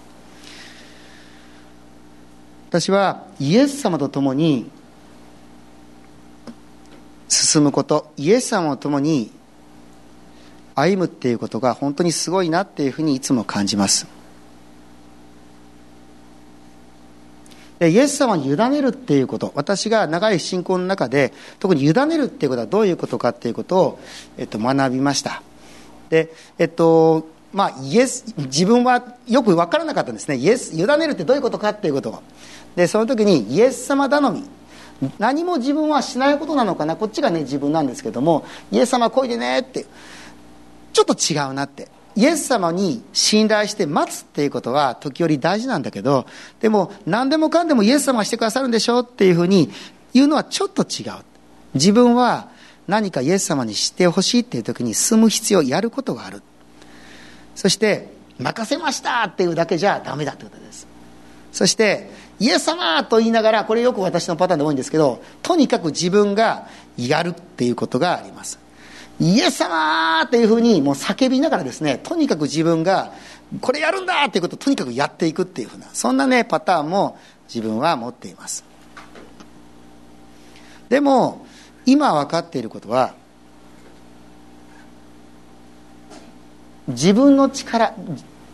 [2.74, 4.68] 私はイエス様と共に
[7.30, 9.30] 進むこと、イエス様と共に
[10.74, 14.08] 歩むっていうことが本当にすごいなっていうふうにいつも感じます。
[17.78, 24.00] でイエス様に委ねるっていうこと私が長い信仰の中で特に委ねるっていうことはどういうことかっていうことを、
[24.38, 25.44] えっと、学びました。
[26.10, 30.36] でえっとまあイエス自分はよく分からなかったんですね。
[30.36, 32.24] イエス委ねるってどういうことかっていうことを。
[32.76, 34.44] でその時にイエス様頼み。
[35.20, 36.96] 何も自分はしないことなのかな。
[36.96, 39.86] こっちがね自分なんですけどもイエス様来いでねって。
[40.94, 41.90] ちょっと違うなって。
[42.16, 46.28] イエス様に信頼して待つっていうことは時折大事なんだけど
[46.60, 49.72] でも何でもかんでもイエス様がしてくださるんでしょっていうふうに
[50.14, 51.24] 言うのはちょっと違う。
[51.74, 52.50] 自分は
[52.88, 56.44] 何かイエス様に知ってほしいっていう時に進む必要やることがある。
[57.56, 60.88] そして任せましたっていうだけじゃダメだってことです。
[61.52, 68.60] そしてイエス様と言いながらこれよく私のパターンで多いんですけどとにかく自分がやるっていうことがあります。
[69.20, 73.14] イエス様っていうふうにもう叫びながらですねとにかく自分が
[73.62, 78.66] これやるんだっていうことをとにかくやっていくっていうふうなそんなねパターンも自分は持っています。
[80.90, 81.46] でも
[81.86, 83.14] 今分かっていることは
[86.88, 87.94] 自分の力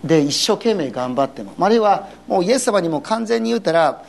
[0.04, 4.04] で一生懸命頑張ってもあるいはもうイエス様にも完全に言うたら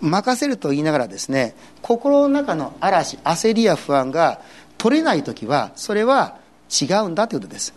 [0.00, 4.40] 任せると言いながらですね心の中の嵐焦りや不安が
[4.78, 6.38] 取れない時はそれは
[6.70, 7.74] 違うんだということです。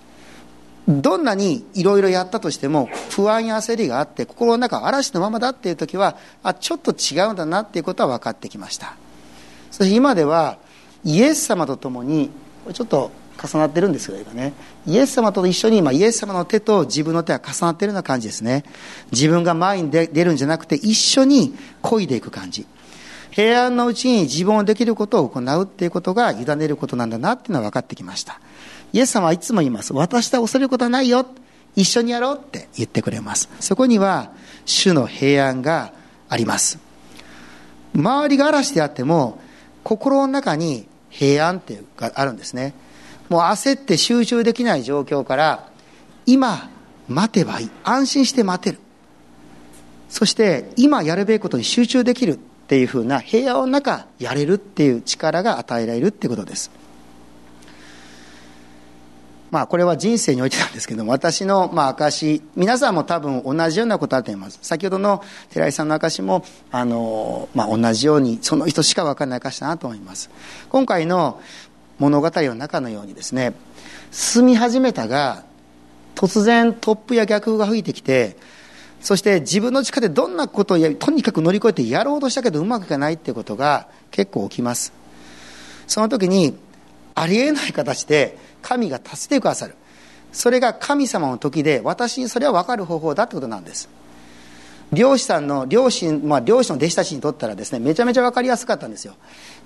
[0.87, 8.95] どんなにいろいろやったとしても不安や焦りがあって心の中嵐のままだっていう時はあちょっと違うんだなっていうことは分かってきました。
[9.71, 10.57] そして今では
[11.05, 12.31] イエス様と共に
[12.73, 13.11] ちょっと
[13.43, 14.53] 重なってるんですけどね。
[14.87, 18.63] イエス様と一緒に今イエス様の手と自分の手は重なってるような感じですね。
[19.11, 22.65] 自分が前に出るんじゃなくて一緒に漕いでいく感じ。
[23.31, 28.39] 平安のうちに自分をできることを行うっていうことが委ねることなんだなっていうのは分かってきました。
[28.93, 29.91] イエス様はいつも言います。
[29.93, 31.25] 私と恐れることはないよ
[31.75, 33.49] 一緒にやろうって言ってくれます。
[33.59, 34.31] そこには
[34.65, 35.93] 主の平安が
[36.29, 36.77] あります。
[37.95, 39.39] 周りが嵐であっても
[39.83, 42.75] 心の中に平安っていうがあるんですね。
[43.33, 45.67] もう焦って集中できない状況から
[46.27, 46.69] 今
[47.07, 47.69] 待てばいい。
[47.83, 48.77] 安心して待てる。
[50.07, 56.69] そして今やるべきことに集中できるっていうふうな平和の中やれるっていう力が与えられるってことです。
[59.49, 64.59] まあこれは人生においてなんですけども私のまあ証皆さんも多分同じようなことあると思います。
[64.61, 70.29] 先ほどの寺井さんの証もあの、まあ、同じようにその人しか分からない証だなと思います。
[70.69, 71.41] 今回の
[72.03, 73.53] 物語の中のようにですね
[74.11, 75.45] 住み始めたが
[76.15, 78.35] 突然突風や逆風が吹いてきて
[78.99, 84.93] そして自分の力でどんなことをやとにかく乗り越えてやろうとしたけどうまくいかないってことが結構起きます。
[85.87, 86.57] その時に
[87.15, 89.75] ありえない形で神が助けてくださる。
[90.31, 93.89] それが神様の時で私にそれは分かる方法だってことなんです。
[94.93, 99.15] 漁師さんの漁師,、まあ、漁師の弟子たちにとったらですねめちゃめちゃ分かりやすかったんですよ。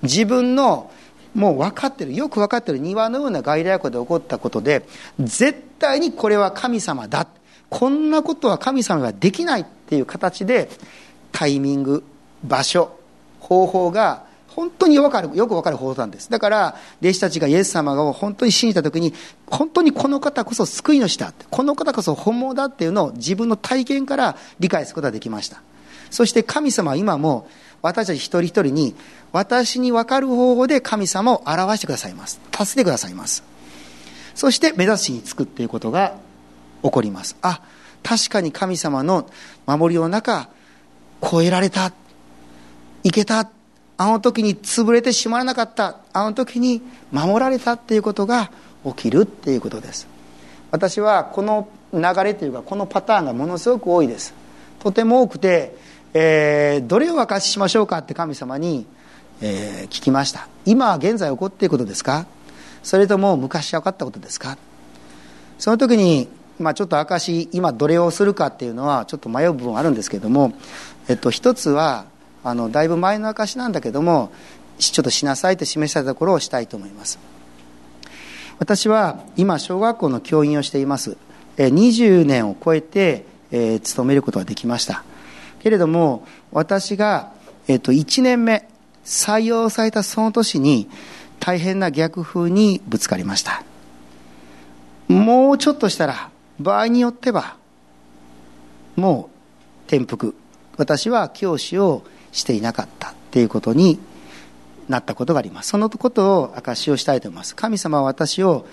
[0.02, 0.90] 自分の
[1.38, 2.14] もう分かってる。
[2.14, 2.78] よく分かってる。
[2.78, 4.84] 庭のような外来湖で起こったことで
[5.20, 7.28] 絶対にこれは神様だ。
[7.70, 10.68] こんなことは神様ができないっていう形で
[11.30, 12.02] タイミング
[12.42, 12.98] 場所
[13.38, 15.30] 方法が本当によくわかる。
[15.36, 16.28] よくわかる方法なんです。
[16.28, 19.14] だから弟子たちがイエス様を本当に信じた時に
[19.46, 25.62] 本当にこの方こそ救い主だこの方こそ本物だっていうのを自分の体験から理解することができました。
[26.10, 27.48] そして神様は今も
[27.82, 28.94] 私たち一人一人に
[29.32, 32.40] 私に分かる方法で神様を表してくださいます。
[32.52, 33.42] 助けてくださいます。
[34.34, 36.14] そして目指しにつくっていうことが
[36.82, 37.36] 起こります。
[37.42, 37.60] あ
[38.02, 39.28] 確かに神様の
[39.66, 40.48] 守りの中
[41.20, 41.92] 超えられた。
[43.04, 43.50] いけた。
[44.00, 45.98] あの時に潰れてしまわなかった。
[46.12, 48.50] あの時に守られたっていうことが
[48.84, 50.06] 起きるっていうことです。
[50.70, 54.34] 私はこの流れというかこのパターンがものすごく多いです。
[54.78, 55.76] とても多くて、
[56.14, 58.86] えー、どれを明かししましょうかって神様に、
[59.40, 60.48] えー、聞きました。
[60.64, 62.26] 今現在起こっていることですか？
[62.82, 64.56] それとも昔分かったことですか？
[65.58, 70.52] その時に、まあ、ちょっと証今どれをするかっていうのはちょっと迷う部分あるんですけども、
[71.08, 72.06] えっと、一つは
[72.44, 74.32] あのだいぶ前の証なんだけども
[74.78, 77.18] ちょっとしなさいと示したところをしたいと思います。
[78.58, 81.16] 私は今小学校の教員をしています。
[81.56, 85.04] 20年を超えて、えー、勤めることができました。
[85.62, 87.32] けれども私が、
[87.66, 88.68] えー、と1年目
[89.04, 90.88] 採用されたその年に
[91.40, 93.62] 大変な逆風にぶつかりました。
[95.08, 97.56] もうちょっとしたら場合によっては
[98.96, 100.34] もう転覆。
[100.76, 103.14] 私は教師をしていなかった。
[103.28, 104.00] っていうことに
[104.88, 105.68] なったことがあります。
[105.68, 107.54] そのことを証しをしたいと思います。
[107.54, 108.66] 神様は私を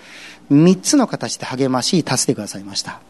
[0.50, 3.00] 3つの形で励まし助けてくださいました。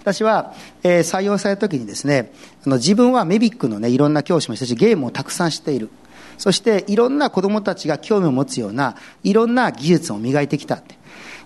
[0.00, 2.32] 私は、えー、採用された時にですね
[2.66, 5.90] あの自分はメビックのねいろんな教師もしたしゲームをたくさん知っている
[6.38, 10.96] そしていろんな子供たちが興味を持つようないろんな技術を磨いてきたって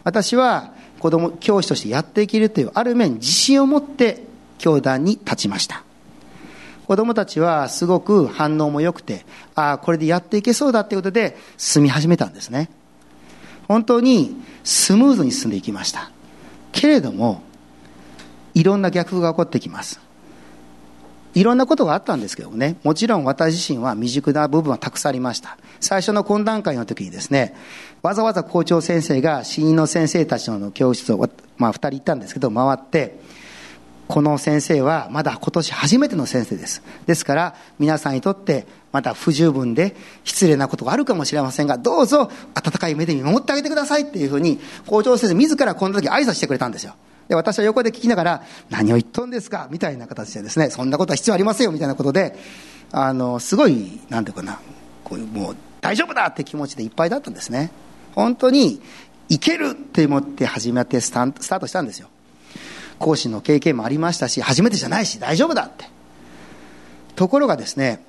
[0.04, 4.22] 私は子供教師としてやっていけるというある面自信を持って
[4.58, 5.84] 教団に立ちました
[6.86, 12.68] 子供たちはすごく反応も良くて、ああ、これでやっていけそうだっていうことで進み始めたんですね。
[13.68, 16.10] 本当にスムーズに進んでいきました。
[16.72, 17.42] けれども、
[18.54, 20.00] いろんな逆風が起こってきます。
[21.34, 25.58] いろんなことがあったんですけどもね、もちろん私自身は未熟な部分はたくさんありました。
[25.80, 27.56] 最初の懇談会の時にですね、
[28.02, 33.18] わざわざ校長先生が死人の先生たちの教室を、まあ二人行ったんですけど、回って、
[34.06, 36.82] この先生はまだ今年初めての先生です。
[37.06, 46.94] ですから皆さんにとってまだ不十分で失礼なことがあるかもしれませんが、どうぞ温かい目で見守ってあげてくださいっていうふうに校長先生自らこの時挨拶してくれたんですよ。
[47.28, 49.68] で、私は横で聞きながら、何を言っとんですか？
[49.70, 52.36] みたいな形でですね、そんなことは必要ありませんよみたいなことで、
[52.92, 54.60] あの、すごい、なんていうかな、
[55.04, 57.70] こういうもう大丈夫だって気持ちでいっぱいだったんですね。
[58.14, 58.80] 本当に、
[59.28, 62.08] いけるって思って始めてスタートしたんですよ。
[62.98, 65.86] 講師の経験もありましたし初めてじゃないし大丈夫だって
[67.16, 68.04] ところがですね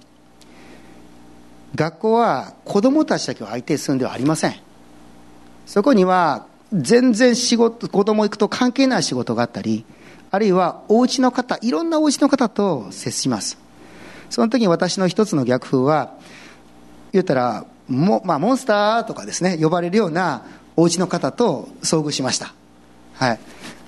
[1.73, 4.56] 学校は子供たちだけを相手にするんではありません
[5.65, 6.45] そこには
[6.76, 9.86] 全然仕事子供行くと関係ない仕事があったり
[10.32, 13.58] あるいはお家の方いろんなお家の方と接します。
[14.30, 16.16] その時に私の一つの逆風は
[17.14, 20.44] 言ったらも、まあ、モンスターとかですね呼ばれるような
[20.76, 22.54] お家の方と遭遇しました。
[23.14, 23.40] はい。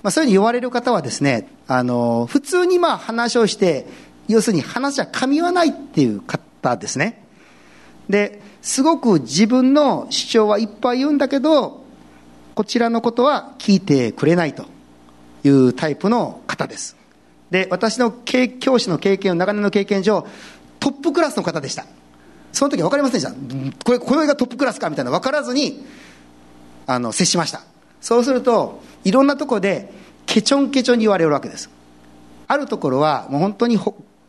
[0.04, 3.88] まあ、そういうふうに言われる方はですね、あの、普通にまあ話をして、
[4.28, 7.24] 要するに話は噛み合わないっていう方ですね。
[8.10, 11.84] で、すごく自分の主張はいっぱい言うんだけど、
[12.58, 14.66] こちらのことは聞いてくれないと
[15.44, 16.98] いうタイプの方です。
[17.52, 20.26] で、私の教師の経験を長年の経験上、
[20.80, 21.86] トップクラスの方でした。
[22.52, 23.86] その時分かりませんでした。
[23.86, 25.86] これ、これがトップクラスかみたいな分からずに、
[26.88, 27.62] あの、接しました。
[28.02, 29.94] そうすると、いろんなとこで
[30.26, 31.70] ケチョンケチョンに言われるわけです
[32.48, 33.80] あるところはもう本当に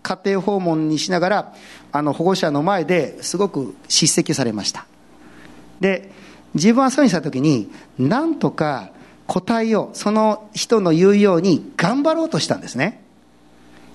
[0.03, 1.55] 家庭訪問にしながら
[1.93, 4.87] あの保護者の前ですごく叱責されました
[5.81, 6.11] で
[6.59, 8.91] 自分はそうにした時になんとか
[9.27, 13.03] 答えをその人の言うように頑張ろうとしたんですね。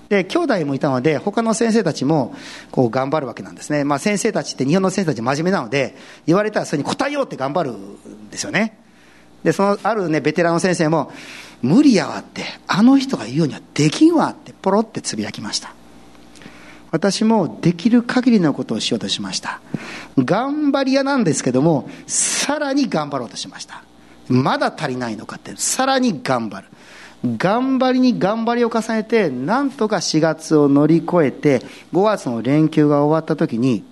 [0.08, 2.34] で兄弟もいたので他の先生たちも
[2.70, 5.96] こう頑張るわけなんですね、まあ、先生たちって日本の先生たち真面目なので
[6.26, 8.84] 言われたらそれに答えようって頑張るんですよね。
[9.44, 11.12] で、そのあるね、ベテランの先生も、
[11.62, 15.73] 無理やわって、あの人が言うようにはできんわって、ポロってつぶやきました。
[16.94, 19.60] 私もできる限りのことをしようとしました。
[20.16, 23.82] 頑張り屋なんですけども、さらに頑張ろうとしました。
[24.28, 26.68] まだ足りないのかって、さらに頑張る。
[27.36, 33.82] 頑張りに頑張りを重ねて、なんとか4月を乗り越えて、5月の連休が終わった時に、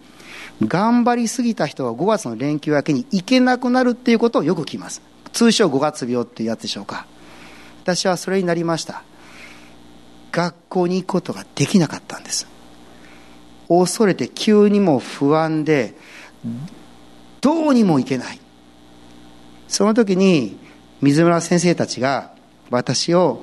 [0.62, 7.06] 頑張りすぎた人が5月の連休明けに行けなくなるっていうことをよく聞きます通称5月病っていうやつでしょうか
[7.82, 9.02] 私はそれになりました
[10.30, 12.51] 学校に行くことができなかったんです
[13.80, 15.94] 恐れて急にも不安で
[17.40, 18.40] どうにも行けない。
[19.68, 20.58] その時に
[21.00, 22.32] 水村先生たちが
[22.70, 23.42] 私を、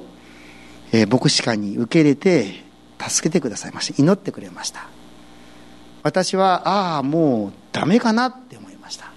[1.10, 2.63] 牧師館に受け入れて
[3.00, 4.02] 助けてくださいました。
[4.02, 4.88] 祈ってくれました。
[6.02, 9.12] 私はああもうダメかなって思いました。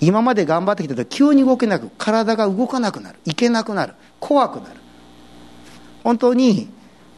[0.00, 3.18] 今まで頑張ってきたと急に動けなく体が動かなくなる。
[3.24, 3.94] いけなくなる。
[4.18, 4.80] 怖くなる。
[6.02, 6.68] 本当に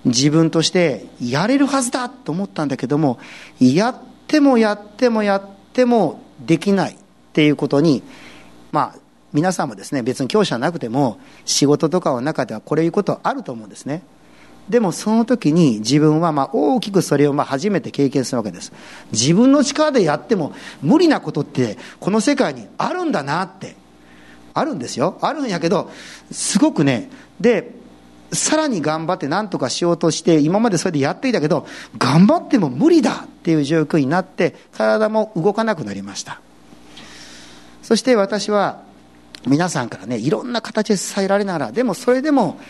[0.05, 3.19] 自分としてやれるはずだと思ったんだけども
[3.61, 6.97] やってもやってもやってもできないっ
[7.33, 8.03] ていうことに
[8.73, 8.99] まあ
[9.33, 14.03] 皆さんもですね別に教師はなくても仕事とかの中ではこれいうことあると思うんですね。
[14.69, 18.73] でもその時に自分はまあ大きくそれをまあ初めて経験するわけです。
[19.11, 23.77] 自分の力でやっても無理なことってこの世界にあるんだなって
[24.55, 25.19] あるんですよ。
[25.23, 25.91] あるんやけど
[26.31, 27.11] すごくね。
[27.41, 27.82] で
[28.33, 31.67] さらに頑張って何とかしようとして今までそれでやっていたけど
[31.99, 36.41] 頑張っても無理だっていう状況になって体も動かなくなりました。
[37.83, 38.83] そして私は
[39.47, 42.61] 皆さんからねいろんな形で支えられながらでもそれでも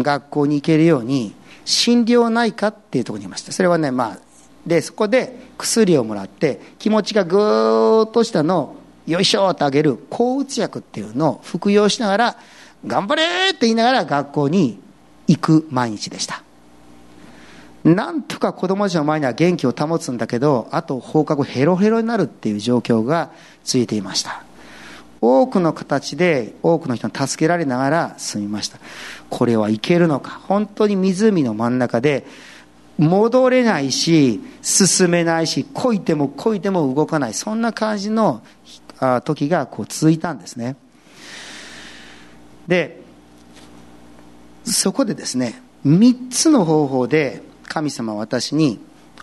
[0.00, 3.52] 学校に行けるように診療ないかっていうところにいました。
[3.52, 4.18] それはねまあ
[4.66, 12.36] でそこで薬をもらって気持ちがぐーっとしたのをよいしょと上げる抗うつ薬っていうのを服用しながら
[12.86, 14.81] 頑張れって言いながら学校に
[15.26, 16.42] 行く毎日でした。
[17.84, 23.32] なんとか子供たちの前には元気を保つんだけどあと放課後ヘロヘロになるっていう状況が
[23.64, 24.44] ついていました。
[25.20, 28.78] 多くの形で多くの人に助けられながら進みました。
[29.30, 30.40] これはいけるのか？
[30.48, 32.24] 本当に湖の真ん中で
[32.98, 37.34] 戻れないし進めないしこいてもこいても動かない。
[37.34, 38.42] そんな感じの
[39.24, 40.76] 時がこう続いたんですね。
[42.68, 43.01] で
[44.64, 48.78] そこでですね3つの方法で神様は私に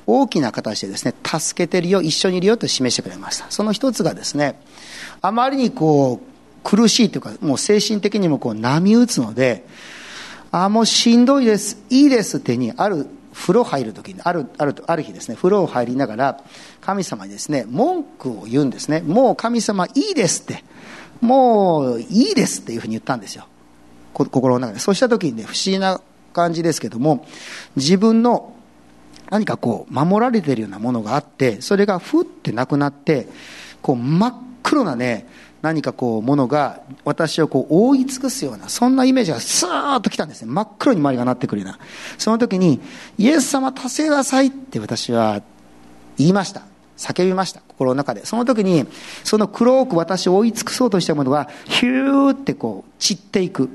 [0.05, 3.45] 大きな形でですね助けてるよ一緒にいるよと示してくれました。
[3.49, 4.59] その一つがですね
[5.21, 6.29] あまりにこう
[6.63, 9.65] 苦しいというかもう精神的にもこう波打つので
[10.51, 16.43] あもうしんどいですいいですってにある風呂入る時にあるあるある日ですね風呂を入りながら
[16.81, 19.01] 神様にですね文句を言うんですね。
[19.01, 20.63] もう神様いいですって。
[21.21, 23.45] もういいですっていうふうに言ったんですよ。
[24.13, 24.79] 心の中で。
[24.79, 26.01] そうした時にね不思議な
[26.33, 27.25] 感じですけども
[27.75, 28.53] 自分の
[29.29, 33.27] 何かこう守られてるようなものがあってそれがふってなくなって
[33.81, 35.27] こう真っ黒なね
[35.61, 40.51] 何かこうものが私をこう覆い尽くすようなそんなイメージがスーッときたんですね。
[40.51, 41.79] 真っ黒に周りがなってくるような。
[42.17, 42.79] その時に
[43.17, 45.41] イエス様助けなさいって私は
[46.17, 46.61] 言いました。
[46.97, 47.61] 叫びました。
[47.67, 48.25] 心の中で。
[48.25, 48.85] その時に
[49.23, 53.69] その黒く私を追い尽くそうとしたものがヒューってこう散っていく。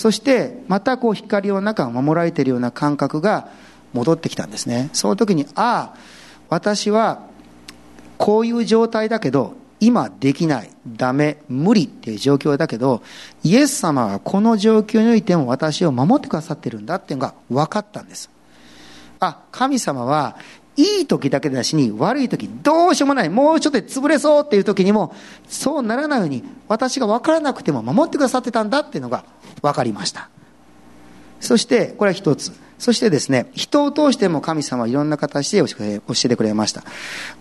[0.00, 3.50] そしてまたこう光の中が守られているような感覚が
[3.92, 5.98] 戻ってきたんですねその時にああ
[6.48, 7.26] 私は
[8.16, 13.02] こういう状態だけど今できない、ダメ、無理っていう状況だけど、
[13.42, 18.28] イエス様はこの状況においても私を守ってくださってるんだっていうのが分かったんです。
[19.20, 20.36] あ、神様は
[20.80, 25.14] いい時だけなしに悪い時、どうしようもない、もうちょっと潰れそうっていう時にも、
[25.48, 29.24] そうならないように私が分からなくても守ってくださってたんだっていうのが
[29.62, 30.30] 分かりました。
[31.40, 32.52] そして、これは一つ。
[32.78, 36.82] そしてですね、人を通しても神様はいろんな形で教えてくれました。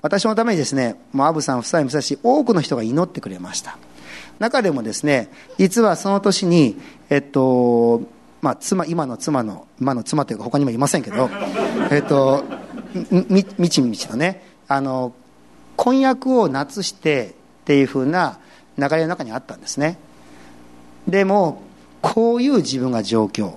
[0.01, 3.77] 私のためにですね、もうアブさん夫妻もそうし、多くの人が祈ってくれました。
[4.39, 6.77] 中でもですね、実はその年に、
[7.09, 8.01] えっと、
[8.41, 11.29] まあ、妻、今の妻の、今の妻というか他にもいませんけど、
[11.91, 12.43] えっと、
[12.93, 15.13] み、みちみちとね、あの、
[15.75, 18.39] 婚約を夏してっていうふうな
[18.77, 19.97] 流れの中にあったんですね。
[21.07, 21.61] でも、
[22.01, 23.55] こういう自分が状況。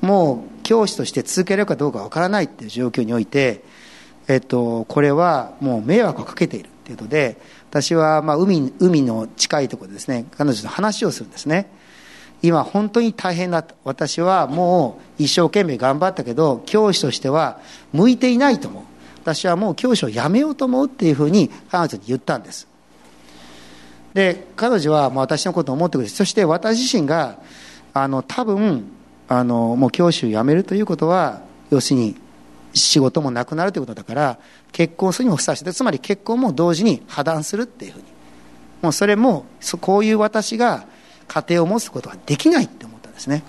[0.00, 3.64] もう教師として続けられるかどうかわからないっていう状況において、
[4.28, 7.38] えっと、これはもう迷惑をかけているっていうことで
[7.70, 11.70] 私はまあ海海の近いところでですね彼女と話をするんですね
[12.44, 13.64] 今本当に大変だ。
[13.84, 17.58] 私はもう一生懸命頑張ったけど教師としては
[17.94, 18.82] 向いていないと思う。
[19.22, 22.68] 私はもう教師を辞めようと思うっていうふうに彼女に言ったんです。
[24.12, 27.38] で彼女はまあ私のことを思ってくれてそして私自身が
[27.94, 28.84] あの多分
[29.26, 31.40] あのもう教師を辞めるということは
[31.70, 32.14] 要するに
[32.74, 34.38] 仕事もなくなるということだから
[34.70, 35.64] 結婚するにもふさわしい。
[35.72, 38.04] つまり結婚も同時に破談するっていうふうに。
[38.82, 39.46] もうそれも
[39.80, 40.84] こういう私が
[41.28, 43.42] 家庭を持つことはできないって思ったんですね。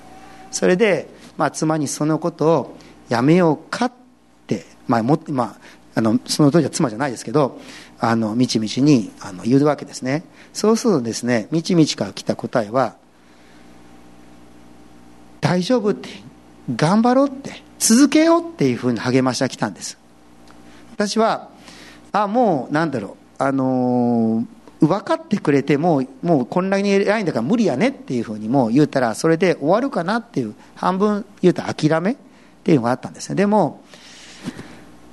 [0.52, 1.08] それで、
[1.38, 2.78] まあ、妻にそのことを
[3.10, 3.92] やめようかっ
[4.48, 7.60] て、まあもまあ、あのその当時は妻じゃないですけど
[8.00, 10.24] あのみちみちにあの言うわけですね。
[10.54, 12.96] そうするとですねみちみちから来た答えは
[15.42, 16.10] 「大丈夫」って
[16.76, 19.98] 頑張ろうって続けようっていうふうに励ましが来たんです。
[20.94, 21.50] 私は
[22.12, 24.46] あもうなんだろうあのー
[24.88, 32.16] 分かってくれてもうもうこんなに偉いんだから無理やねっていうふうにもう言うたらそれで終わるかなっていう半分言うたら諦めっ
[32.64, 33.36] ていうのがあったんですね。
[33.36, 33.84] でも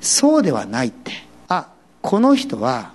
[0.01, 1.13] そうではないって。
[1.49, 1.69] あ
[2.01, 2.93] この人は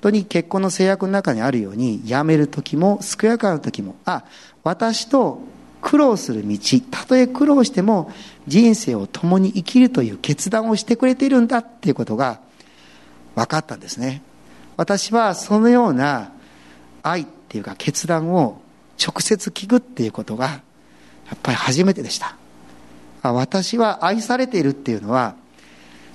[0.02, 4.24] 当に結婚の制約の中にあるように辞める時も健やかな時もあ
[4.62, 5.40] 私と
[5.80, 6.58] 苦労する道
[6.90, 8.10] たとえ苦労しても
[8.46, 12.40] 人生を共に生きるという決断をしてくれているんだっていうことが
[13.34, 14.22] 分かったんですね。
[14.76, 16.32] 私はそのような
[17.02, 18.60] 愛っていうか決断を
[19.02, 20.60] 直接聞くっていうことがや
[21.34, 22.36] っぱり初めてでした。
[23.22, 25.34] 私は愛されているっていうのは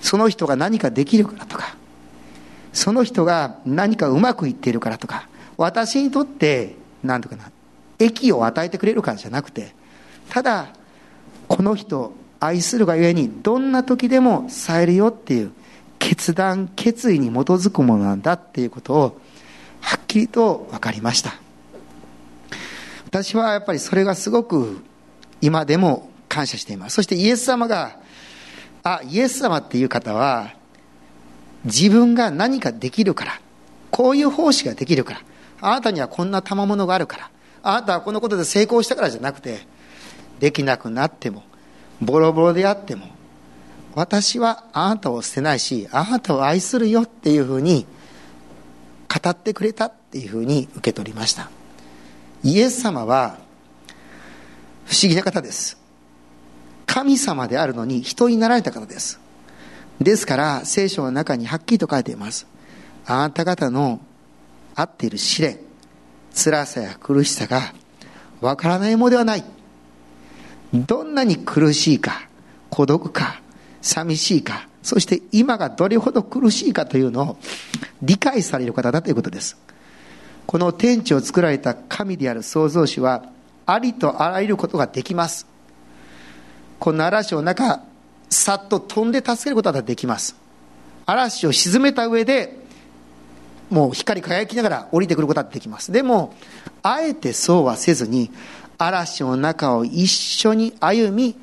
[0.02, 1.76] その人が何かできるからとか
[2.74, 7.52] その人が何かうまくいっているからとか私にとって何とかな
[8.00, 9.76] 益を与えてくれるからじゃなくて
[10.30, 10.70] ただ
[11.48, 15.52] この人愛するがゆえにどんな時でも支えるよっていう
[16.02, 19.22] 決断決意に基づくものなんだっていうことを
[19.82, 21.36] はっきりと分かりました。
[23.06, 24.84] 私はやっぱりそれがすごく
[25.42, 26.96] 今でも感謝しています。
[26.96, 28.00] そしてイエス様が
[28.84, 30.54] あイエス様っていう方は
[31.66, 33.40] 自分が何かできるから
[33.92, 35.22] こういう奉仕ができるから
[35.62, 37.30] あなたにはこんな賜物があるから
[37.62, 39.60] あなたはこのことで成功したからじゃなくて
[40.40, 41.44] できなくなっても
[42.02, 43.06] ボロボロであっても
[43.96, 47.86] 私はあなたを捨てないしあなたを愛するよっていうふうに
[49.10, 51.50] 語ってくれたっていうふうに受け取りました。
[52.44, 53.38] イエス様は
[54.86, 55.78] 不思議な方です。
[56.86, 59.20] 神様であるのに人になられた方です。
[60.00, 62.48] ですから聖書の中にはっきりと書いています。
[63.06, 64.00] あなた方の
[64.76, 65.60] 合っている試練
[66.34, 67.74] 辛さや苦しさが
[68.40, 69.44] わからないものではない。
[70.74, 72.28] どんなに苦しいか
[72.70, 73.42] 孤独か
[73.82, 77.38] 寂しいかそして今がどれほど苦しいかというのを
[78.02, 79.58] 理解される方だということです。
[80.48, 83.26] この天地を作られた神である創造主は
[83.66, 85.46] ありとあらゆることができます。
[86.80, 87.84] この嵐の中
[88.30, 90.36] さっと飛んで助けることができます。
[91.06, 92.60] 嵐を沈めた上で
[93.70, 95.92] もう光り輝きながら降りてくることができます。
[95.92, 96.34] でも
[96.82, 98.32] あえてそうはせずに
[98.78, 101.38] 嵐の中を一緒に歩み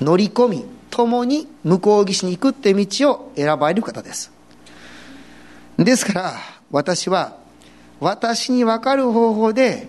[0.00, 4.32] 乗り込み共に向こう岸に行くって道を選ばれる方です。
[5.76, 6.34] ですから
[6.70, 7.36] 私は
[8.00, 9.88] 私に分かる方法で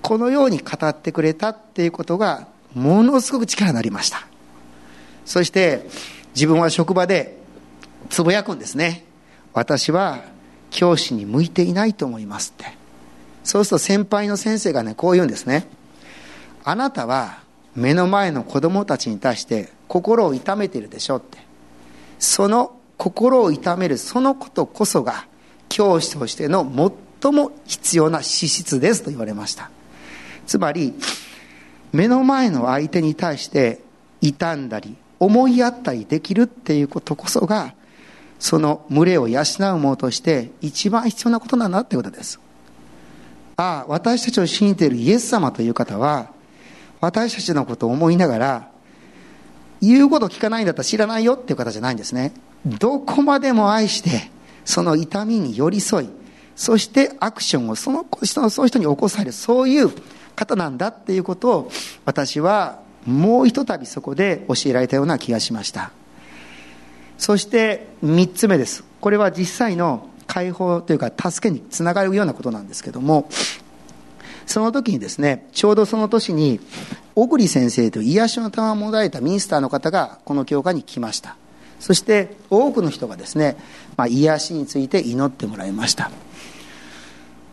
[0.00, 4.26] このように語ってくれたっていうことがものすごく力になりました。
[5.26, 5.86] そして
[6.34, 7.36] 自分は職場で
[8.08, 9.04] つぶやくんですね。
[9.52, 10.22] 私は
[10.70, 12.72] 教師に向いていないと思いますって。
[13.44, 15.68] そうすると先輩の先生がねこう言うんですね。
[16.64, 17.44] あなたは
[17.76, 21.38] 目の前の子供たちに対して心を痛めているでしょって。
[22.18, 25.26] その心を痛めるそのことこそが
[25.68, 26.64] 教師としての
[27.22, 29.70] 最も必要な資質ですと言われました。
[30.46, 30.94] つまり
[31.92, 33.80] 目の前の相手に対して
[34.20, 37.74] 傷んだり思いやったりできるっていうことこそが
[38.38, 42.40] その群れを養う者として一番必要なことなんだってことです。
[43.56, 46.30] ああ私たちを信じているイエス様という方は
[47.00, 48.70] 私たちのことを思いながら
[49.80, 52.32] 言うこと聞かないんだったら知らないよっていう方じゃないんですね。
[52.64, 54.30] どこまでも愛して
[54.64, 56.08] その痛みに寄り添い
[56.56, 59.90] そしてアクションをその人のその人に起こされるそういう
[60.34, 61.70] 方なんだっていうことを
[62.04, 65.92] 私はもうひとたびそこで教えられたような気がしました。
[67.18, 68.84] そして3つ目です。
[69.00, 73.28] これは実際の解放というか助けにつながるようなことなんですけども
[74.46, 76.60] その時にですねちょうどその年に
[77.14, 81.36] 小栗先生と癒しの玉を持たれたミニスターの方がこの教会に来ました。
[81.80, 83.56] そして多くの人がですね、
[83.96, 86.10] まあ、癒しについて祈ってもらいました。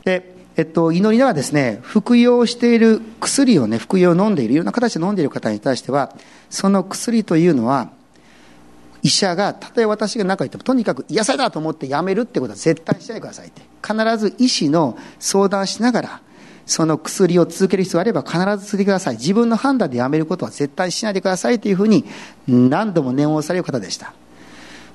[0.05, 6.15] で、えっと、祈りながらですね服用している薬をね服用を飲んでいるいろんな形で飲んでいる方に対しては
[6.49, 7.89] その薬というのは
[9.01, 13.61] 医者がたとえ私が何か言ってもとにかく癒されたと思ってやめるってことは絶対しないでくださいって。
[13.85, 16.21] 必ず医師の相談しながら
[16.65, 19.15] その薬を続ける必要があれば必ず続けてください。
[19.15, 22.05] 自分の判断でやめることは絶対しないでくださいというふうに
[22.47, 24.13] 何度も念を押される方でした。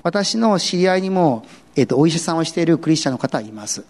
[0.02, 1.44] 私の知り合いにも、
[1.76, 3.82] えーと、お医者さんをしているクリスチャンの方はいます。
[3.82, 3.86] 本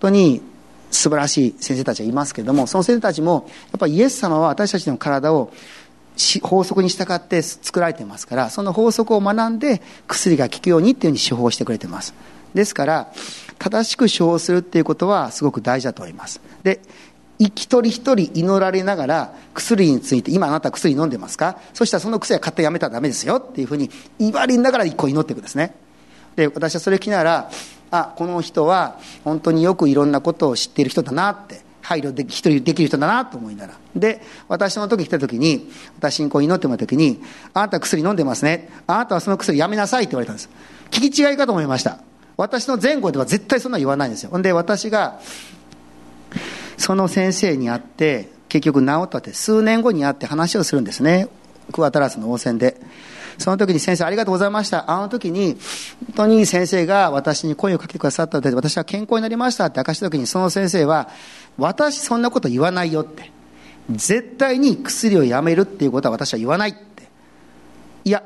[0.00, 0.42] 当に
[0.90, 5.52] 素晴らしい先生たちはいますけれどもその先生たちもやっぱりイエス様は私たちの体を
[6.42, 12.14] 法則に従って作られてますからその法則を学んで薬が効くようにっていうふうに処方してくれてます。
[12.54, 13.12] ですから
[13.62, 16.40] 正しく処方するっていうことはすごく大事だと思います。
[16.64, 16.80] で
[17.38, 21.58] 一人一人祈られながら薬について今あなた薬飲んでますか？
[21.72, 23.88] そしたらその薬は勝手にやめたらダメですよっていうふうに
[24.18, 25.74] 言われながら一個祈っていくんですね。
[26.34, 27.50] で私はそれ聞きながら
[27.92, 33.78] あこの人は本当によくいろんなことを知っている人だなって配慮で一人できる人だなと思いながら。
[33.94, 37.22] で私の時来た時に私にこう祈ってもらった時に
[37.54, 38.70] あなた薬飲んでますね。
[38.88, 40.48] あなたはその薬やめなさいって言われたんです。
[40.90, 41.98] 聞き違いかと思いました。
[42.42, 44.30] 私の前後では絶対そんな言わないんですよ。
[44.30, 45.20] ほんで私が
[46.76, 51.28] その先生に会って結局治ったって数年後に会って話をするんですね。
[51.70, 52.80] 桑田ラスの温泉で。
[53.38, 54.90] その時に先生ありがとうございました。
[54.90, 55.56] あの時に
[56.06, 61.10] 本当に先生が私に声をかけてくださったので私は健康になりましたって明かした時にその先生は
[61.58, 63.30] 私そんなこと言わないよって。
[63.88, 67.04] 絶対に薬をやめるっていうことは私は言わないって。
[68.04, 68.24] いや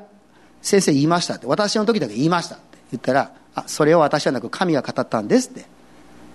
[0.63, 1.47] 先生言いましたって。
[1.47, 5.67] 私の時だけ言いましたって言ったらあそれを私はなく神が語ったんですって。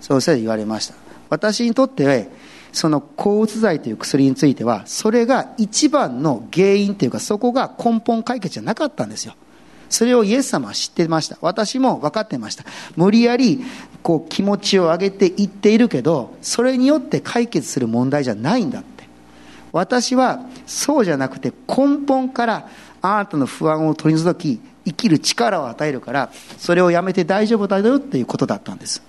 [0.00, 0.94] そう先生言われました。
[1.30, 2.28] 私にとって
[2.72, 9.34] その抗うつ剤という薬についてはそれが一番の原因というかそこが根本解決じゃなかったんですよ。
[9.88, 11.38] それをイエス様は知ってました。
[11.40, 12.64] 私も分かってました。
[12.96, 13.62] 無理やり
[14.02, 19.04] こう気持ちを上げていっているけどそれによって解決する問題じゃないんだって。
[19.70, 22.68] 私はそうじゃなくて根本から
[23.00, 29.02] あなたの不安を取り除き生きる力を与えるからそれをやめて大丈夫だよっていうことだったんです。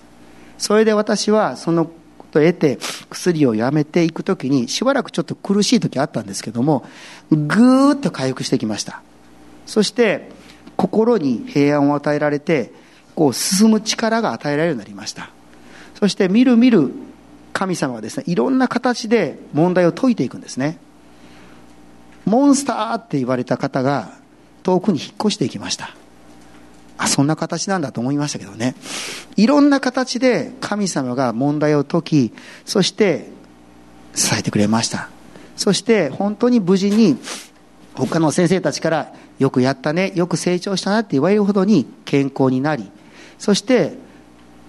[0.58, 1.92] それで私はそのこ
[2.30, 2.78] とを得て
[3.10, 6.84] 薬をやめていく時にしばらくちょっと苦しい時あったんですけども
[7.30, 9.02] ぐーっと回復してきました。
[9.66, 10.30] そして
[10.76, 12.72] 心に平安を与えられて
[13.14, 15.30] こう進む力が与えられるようになりました。
[15.98, 16.92] そしてみるみる
[17.52, 20.78] 神様はですねいろんな形で問題を解いていくんですね。
[22.24, 24.12] モンスターって言われた方が
[24.64, 25.94] 遠くに引っ越していきました。
[26.96, 28.74] あそんな形なんだと思いましたけどね。
[29.36, 32.32] いろんな形で神様が問題を解き
[32.64, 33.28] そして
[34.14, 35.08] 支えてくれました。
[35.56, 37.18] そして本当に無事に
[37.94, 42.90] 他の先生たちからよくやったねよく成長したなって言われるほどに健康になり
[43.38, 43.96] そして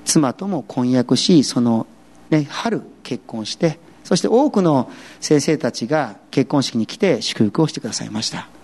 [0.04, 1.88] 妻とも婚約しその、
[2.30, 8.55] ね、春結婚してそして多くの先生たちが結婚式に来て祝福をしてくださいました。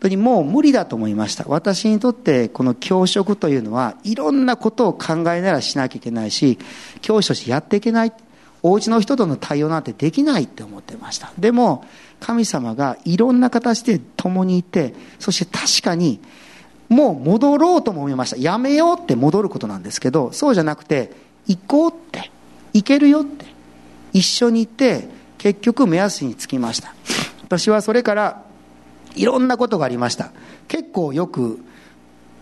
[0.00, 1.44] 当にもう無理だと思いました。
[1.48, 6.58] 私にとってこの教職というのはいろんなことを考えならしなきゃいけないし
[7.00, 8.12] 教師としてやっていけない
[8.62, 11.32] お家の人との対応なんてできないって思ってました。
[11.38, 11.84] でも
[12.20, 16.20] 神様がいろんな形で共にいてそして確かに
[16.88, 18.36] もう戻ろうとも思いました。
[18.36, 21.12] やめようって戻ることなんですけどそうじゃなくて
[21.46, 22.30] 行こうって
[22.72, 23.46] 行けるよって
[24.12, 26.94] 一緒に行って結局目安につきました。
[27.44, 28.45] 私はそれから
[29.16, 30.30] いろんなことがありました。
[30.68, 31.60] 結構よく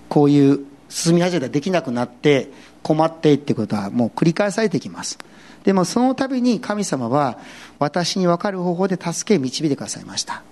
[0.08, 2.50] こういう進み始めたらできなくなって
[2.82, 5.18] 困ってってことはもう繰り返されてきます。
[5.64, 7.38] でもその度に神様は
[7.78, 10.42] 私に分かる方法で助け導いてくださいました。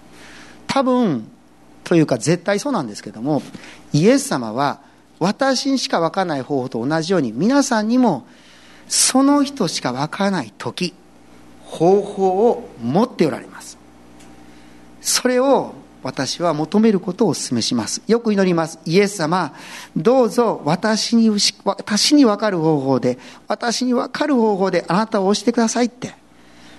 [0.67, 1.29] 多分
[1.85, 3.43] というか絶対そうなんですけども
[3.93, 4.81] イエス様は
[5.19, 8.27] 私にしか分からない方法と同じように皆さんにも
[8.89, 10.95] その人しか分からない時
[11.65, 13.79] 方法を持っておられます。
[15.01, 18.03] それを私は求めることをお勧めします。
[18.07, 18.79] よく祈ります。
[18.85, 19.55] イエス様、
[19.97, 21.31] どうぞ私に、
[21.65, 26.15] 私に分かる方法で、私に分かる方法であなたを押してくださいって。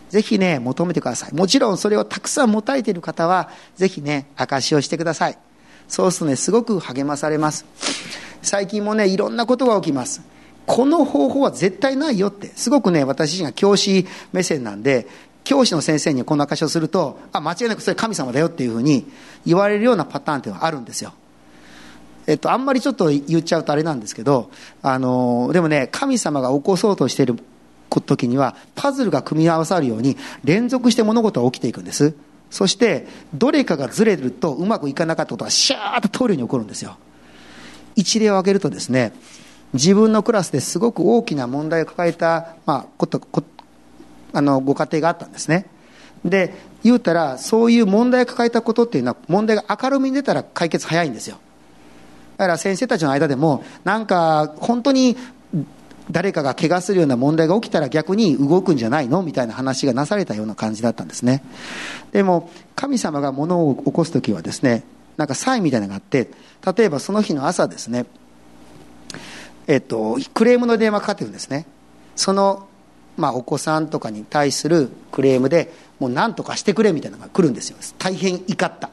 [0.09, 1.33] ぜひね、求めてください。
[1.33, 5.37] もちろんそれをたくさん持たれている方は、ぜひね、証をしてください。
[5.87, 7.65] そうするとね、すごく励まされます。
[8.41, 10.21] 最近もね、いろんなことが起きます。
[10.65, 12.51] この方法は絶対ないよって。
[12.55, 15.07] すごくね、私自身が教師目線なんで、
[15.43, 19.05] 教師の先生にこんな証しをすると、あ、間違いなくそれ神様だよっていうふうに
[19.45, 21.13] 言われるようなパターンっていうのはあるんですよ。
[22.25, 24.49] えっと、あんまりちょっと言っちゃうとあれなんですけど、
[24.81, 27.35] あの、でもね、神様が起こそうとしている
[27.89, 32.13] 時には、パズルが組み合わさるように、連続して物事が起きていくんです。
[32.49, 36.97] そして、どれかがずれるとうまくいかなかったことがシャーッと通るように起こるんですよ。
[37.95, 39.11] 一例を挙げるとですね、
[39.73, 43.19] 自分のクラスですごく大きな問題を抱えた、まあ、こと、
[44.33, 45.67] あのご家庭があったんですね。
[46.25, 46.53] で
[46.83, 51.37] 言うたらそういう問題を抱えたことっていうのは問題が明るみに出たら解決早いんですよ。
[52.37, 55.15] だから先生たちの間でもなんか本当に
[56.11, 59.21] 誰かが怪我するような問題が起きたら逆に動くんじゃないの？
[59.21, 61.43] みたいな話がなされたような感じだったんですね。
[62.11, 64.83] でも神様が物を起こす時はですね
[65.17, 66.31] なんかサインみたいなのがあって
[66.75, 68.05] 例えばその日の朝ですね
[69.67, 71.65] えっとクレームの電話かかってるんですね。
[72.15, 72.67] その
[73.17, 77.77] まあ、お子さんとかに対するクレームでもう何とかしてくれみたいなのが来るんですよ。
[77.97, 78.89] 大変怒った。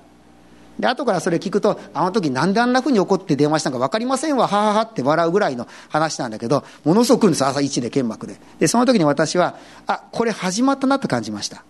[0.78, 4.46] で後からそれ聞くとあの時なんであんなふうに怒って電話したのか分かりませんわ。
[4.48, 8.40] はははって笑うぐらいの話なんだけどものすごく来るんです朝一で剣幕で。
[8.58, 9.56] でその時に私は
[9.86, 11.64] あこれ始まったなと感じました。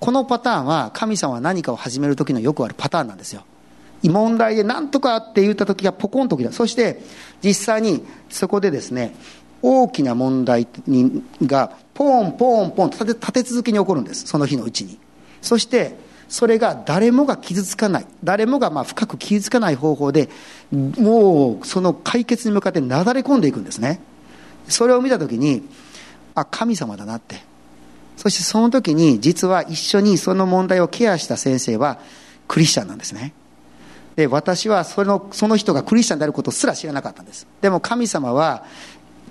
[0.00, 3.44] このパターンは神様は何かを始める時のよくあるパターンなんですよ。
[4.02, 6.52] 問題で何とかって言った時がポコンときた。
[6.52, 7.00] そして
[7.42, 9.14] 実際にそこでですね
[9.68, 14.26] 大きな問題にがポンポンポンと立て続けに起こるんです。
[14.26, 14.98] その日のうちに。
[15.42, 15.96] そして
[16.28, 18.06] それが誰もが傷つかない。
[18.22, 20.28] 誰もがまあ深く傷つかない方法で
[20.70, 24.00] もうその解決に向かってなだれ込んでいくんですね。
[24.68, 25.62] それを見た時に
[26.36, 27.42] あ神様だなって。
[28.16, 31.98] そしてその時に実は一緒にその問題をケアした先生は
[32.46, 33.32] クリスチャンなんですね。
[34.16, 37.46] で私はそのその人がクリスチャンであることすら知らなかったんです。
[37.60, 38.64] でも神様は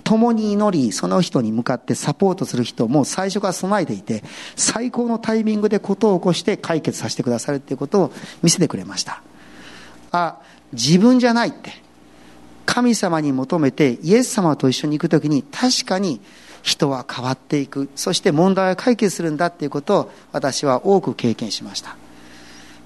[0.06, 4.24] 共に祈りその人に向かってサポートする人も最初から備えていて
[4.56, 8.12] 最高のタイミングで事を起こして解決させてくださるっていうことを
[8.44, 9.22] 見せてくれました。
[10.12, 10.38] あ
[10.72, 11.72] 自分じゃないって
[12.66, 16.22] 神様に求めてイエス様と一緒に行く時に確かに
[16.62, 17.90] 人は変わっていく。
[17.96, 21.98] そして問題は解決するんだっていうことを私は多く経験しました。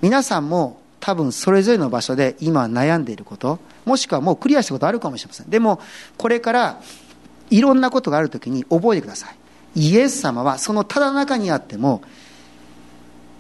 [0.02, 5.50] 皆さんも多分それぞれの場所で今悩んでいることもしくはもうクリアしたことあるかもしれません。
[5.50, 5.82] でも
[6.18, 6.82] これから
[7.50, 9.36] いろんなことがあるときに覚えてください。
[9.76, 12.02] イエス様はそのただ中にあっても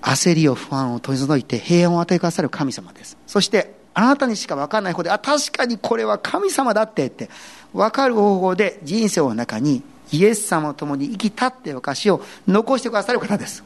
[0.01, 3.18] 焦りを不安を取り除いて平安を与えてくださる神様です。
[3.28, 7.30] そしてあなたにしか分からない方であ確かにこれは神様だってって
[7.74, 13.64] 分かる方法で人生の中にイエス様と共に生きたっていう証を残してくださる方です。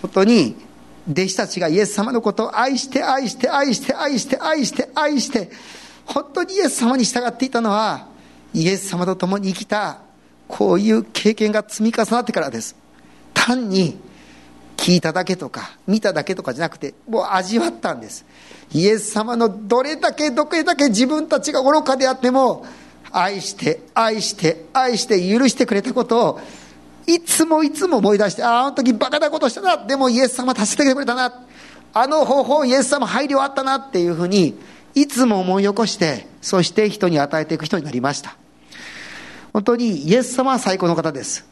[0.00, 0.56] 本当に
[1.10, 5.50] 弟子たちがイエス様のことを愛して愛して愛して愛して愛して愛して
[6.04, 8.06] 本当にイエス様に従っていたのは
[8.54, 10.00] イエス様と共に生きた
[10.48, 12.76] こういう経験が積み重なってからです
[13.32, 13.98] 単に
[14.76, 18.24] 聞いただけとか見ただけとかじゃなくてもう味わったんです
[18.72, 22.66] イエス様のどれだけどれだけ自分たちが愚かであっても
[23.10, 26.40] 愛して愛して愛して許してくれたことを
[27.06, 29.76] いつもいつも思い出して、ああ、あの時バカなことしたな。
[29.76, 31.44] でもイエス様助けてくれたな。
[31.94, 34.58] あの方法、イエス様配慮あったなっていうふうに、
[34.94, 38.36] いつも思い起こして、そして人に与えていく人になりました。
[39.52, 41.46] 本当にイエス様は最高の方です。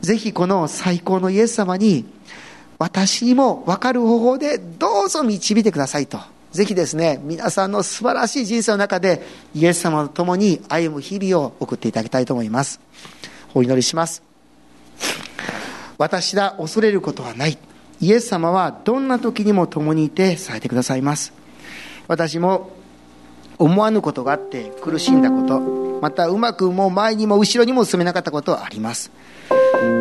[0.00, 2.04] ぜひこの最高のイエス様に、
[2.78, 6.18] 私にも分かる方法でどうぞ導いてくださいと。
[6.50, 9.22] ぜひですね、皆さんの素晴らしい人生の中で、
[9.54, 12.80] イエス様と共に歩む日々を送っていただきたいと思います。
[13.54, 14.22] お祈りします。
[16.02, 17.58] 私だ恐れることはない
[18.00, 21.32] イエス様はどんな時にも共にいて伝えてくださいます
[22.08, 22.70] 私も
[23.62, 25.60] 思わぬことがあって苦しんだこと
[26.00, 29.10] またうまくもう前にも後ろにも進めなかったことはあります。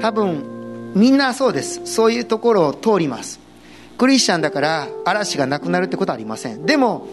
[0.01, 1.81] 多分みんなそうです。
[1.85, 3.39] そういうところを通ります。
[3.97, 6.65] クリスチャンだから嵐がなくなるってことはありません。
[6.65, 7.07] でも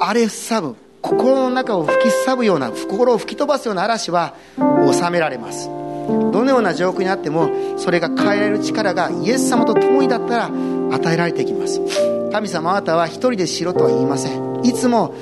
[0.00, 5.68] あれさぶ心の中を吹きすさぶような心を吹き飛ばすような嵐は収められます。
[5.68, 10.50] どのような状況にあってもそれが変えられる力がイエス様と共にだったら
[10.90, 11.80] 与えられていきます。
[12.32, 14.64] 神様あなたは一人でしろとは言いません。
[14.64, 15.14] いつも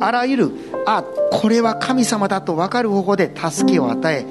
[0.00, 0.50] あらゆる
[0.86, 4.24] あこれは神様だと分かる方法で助けを与え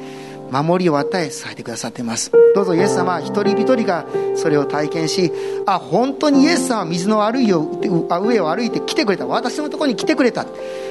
[0.52, 2.32] 守りを与え伝えてくださっています。
[2.56, 5.32] どうぞイエス様一人一人がそれを体験し
[5.66, 9.28] あ本当にイエス様は水の悪いを上を歩いて来てくれた。
[9.28, 10.46] 私のところに来てくれた。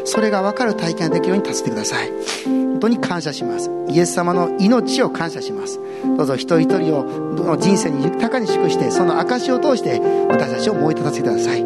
[0.04, 2.10] それが分かる体験ができるように助けてください。
[2.44, 3.70] 本当に感謝します。
[3.88, 5.80] イエス様の命を感謝します。
[6.16, 11.62] どうぞ一人一人を人生に豊かに祝してその証を通して私たちを思い立たせてください。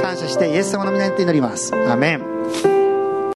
[0.00, 1.74] 感謝してイエス様の皆にて祈ります。
[1.74, 2.75] アメン。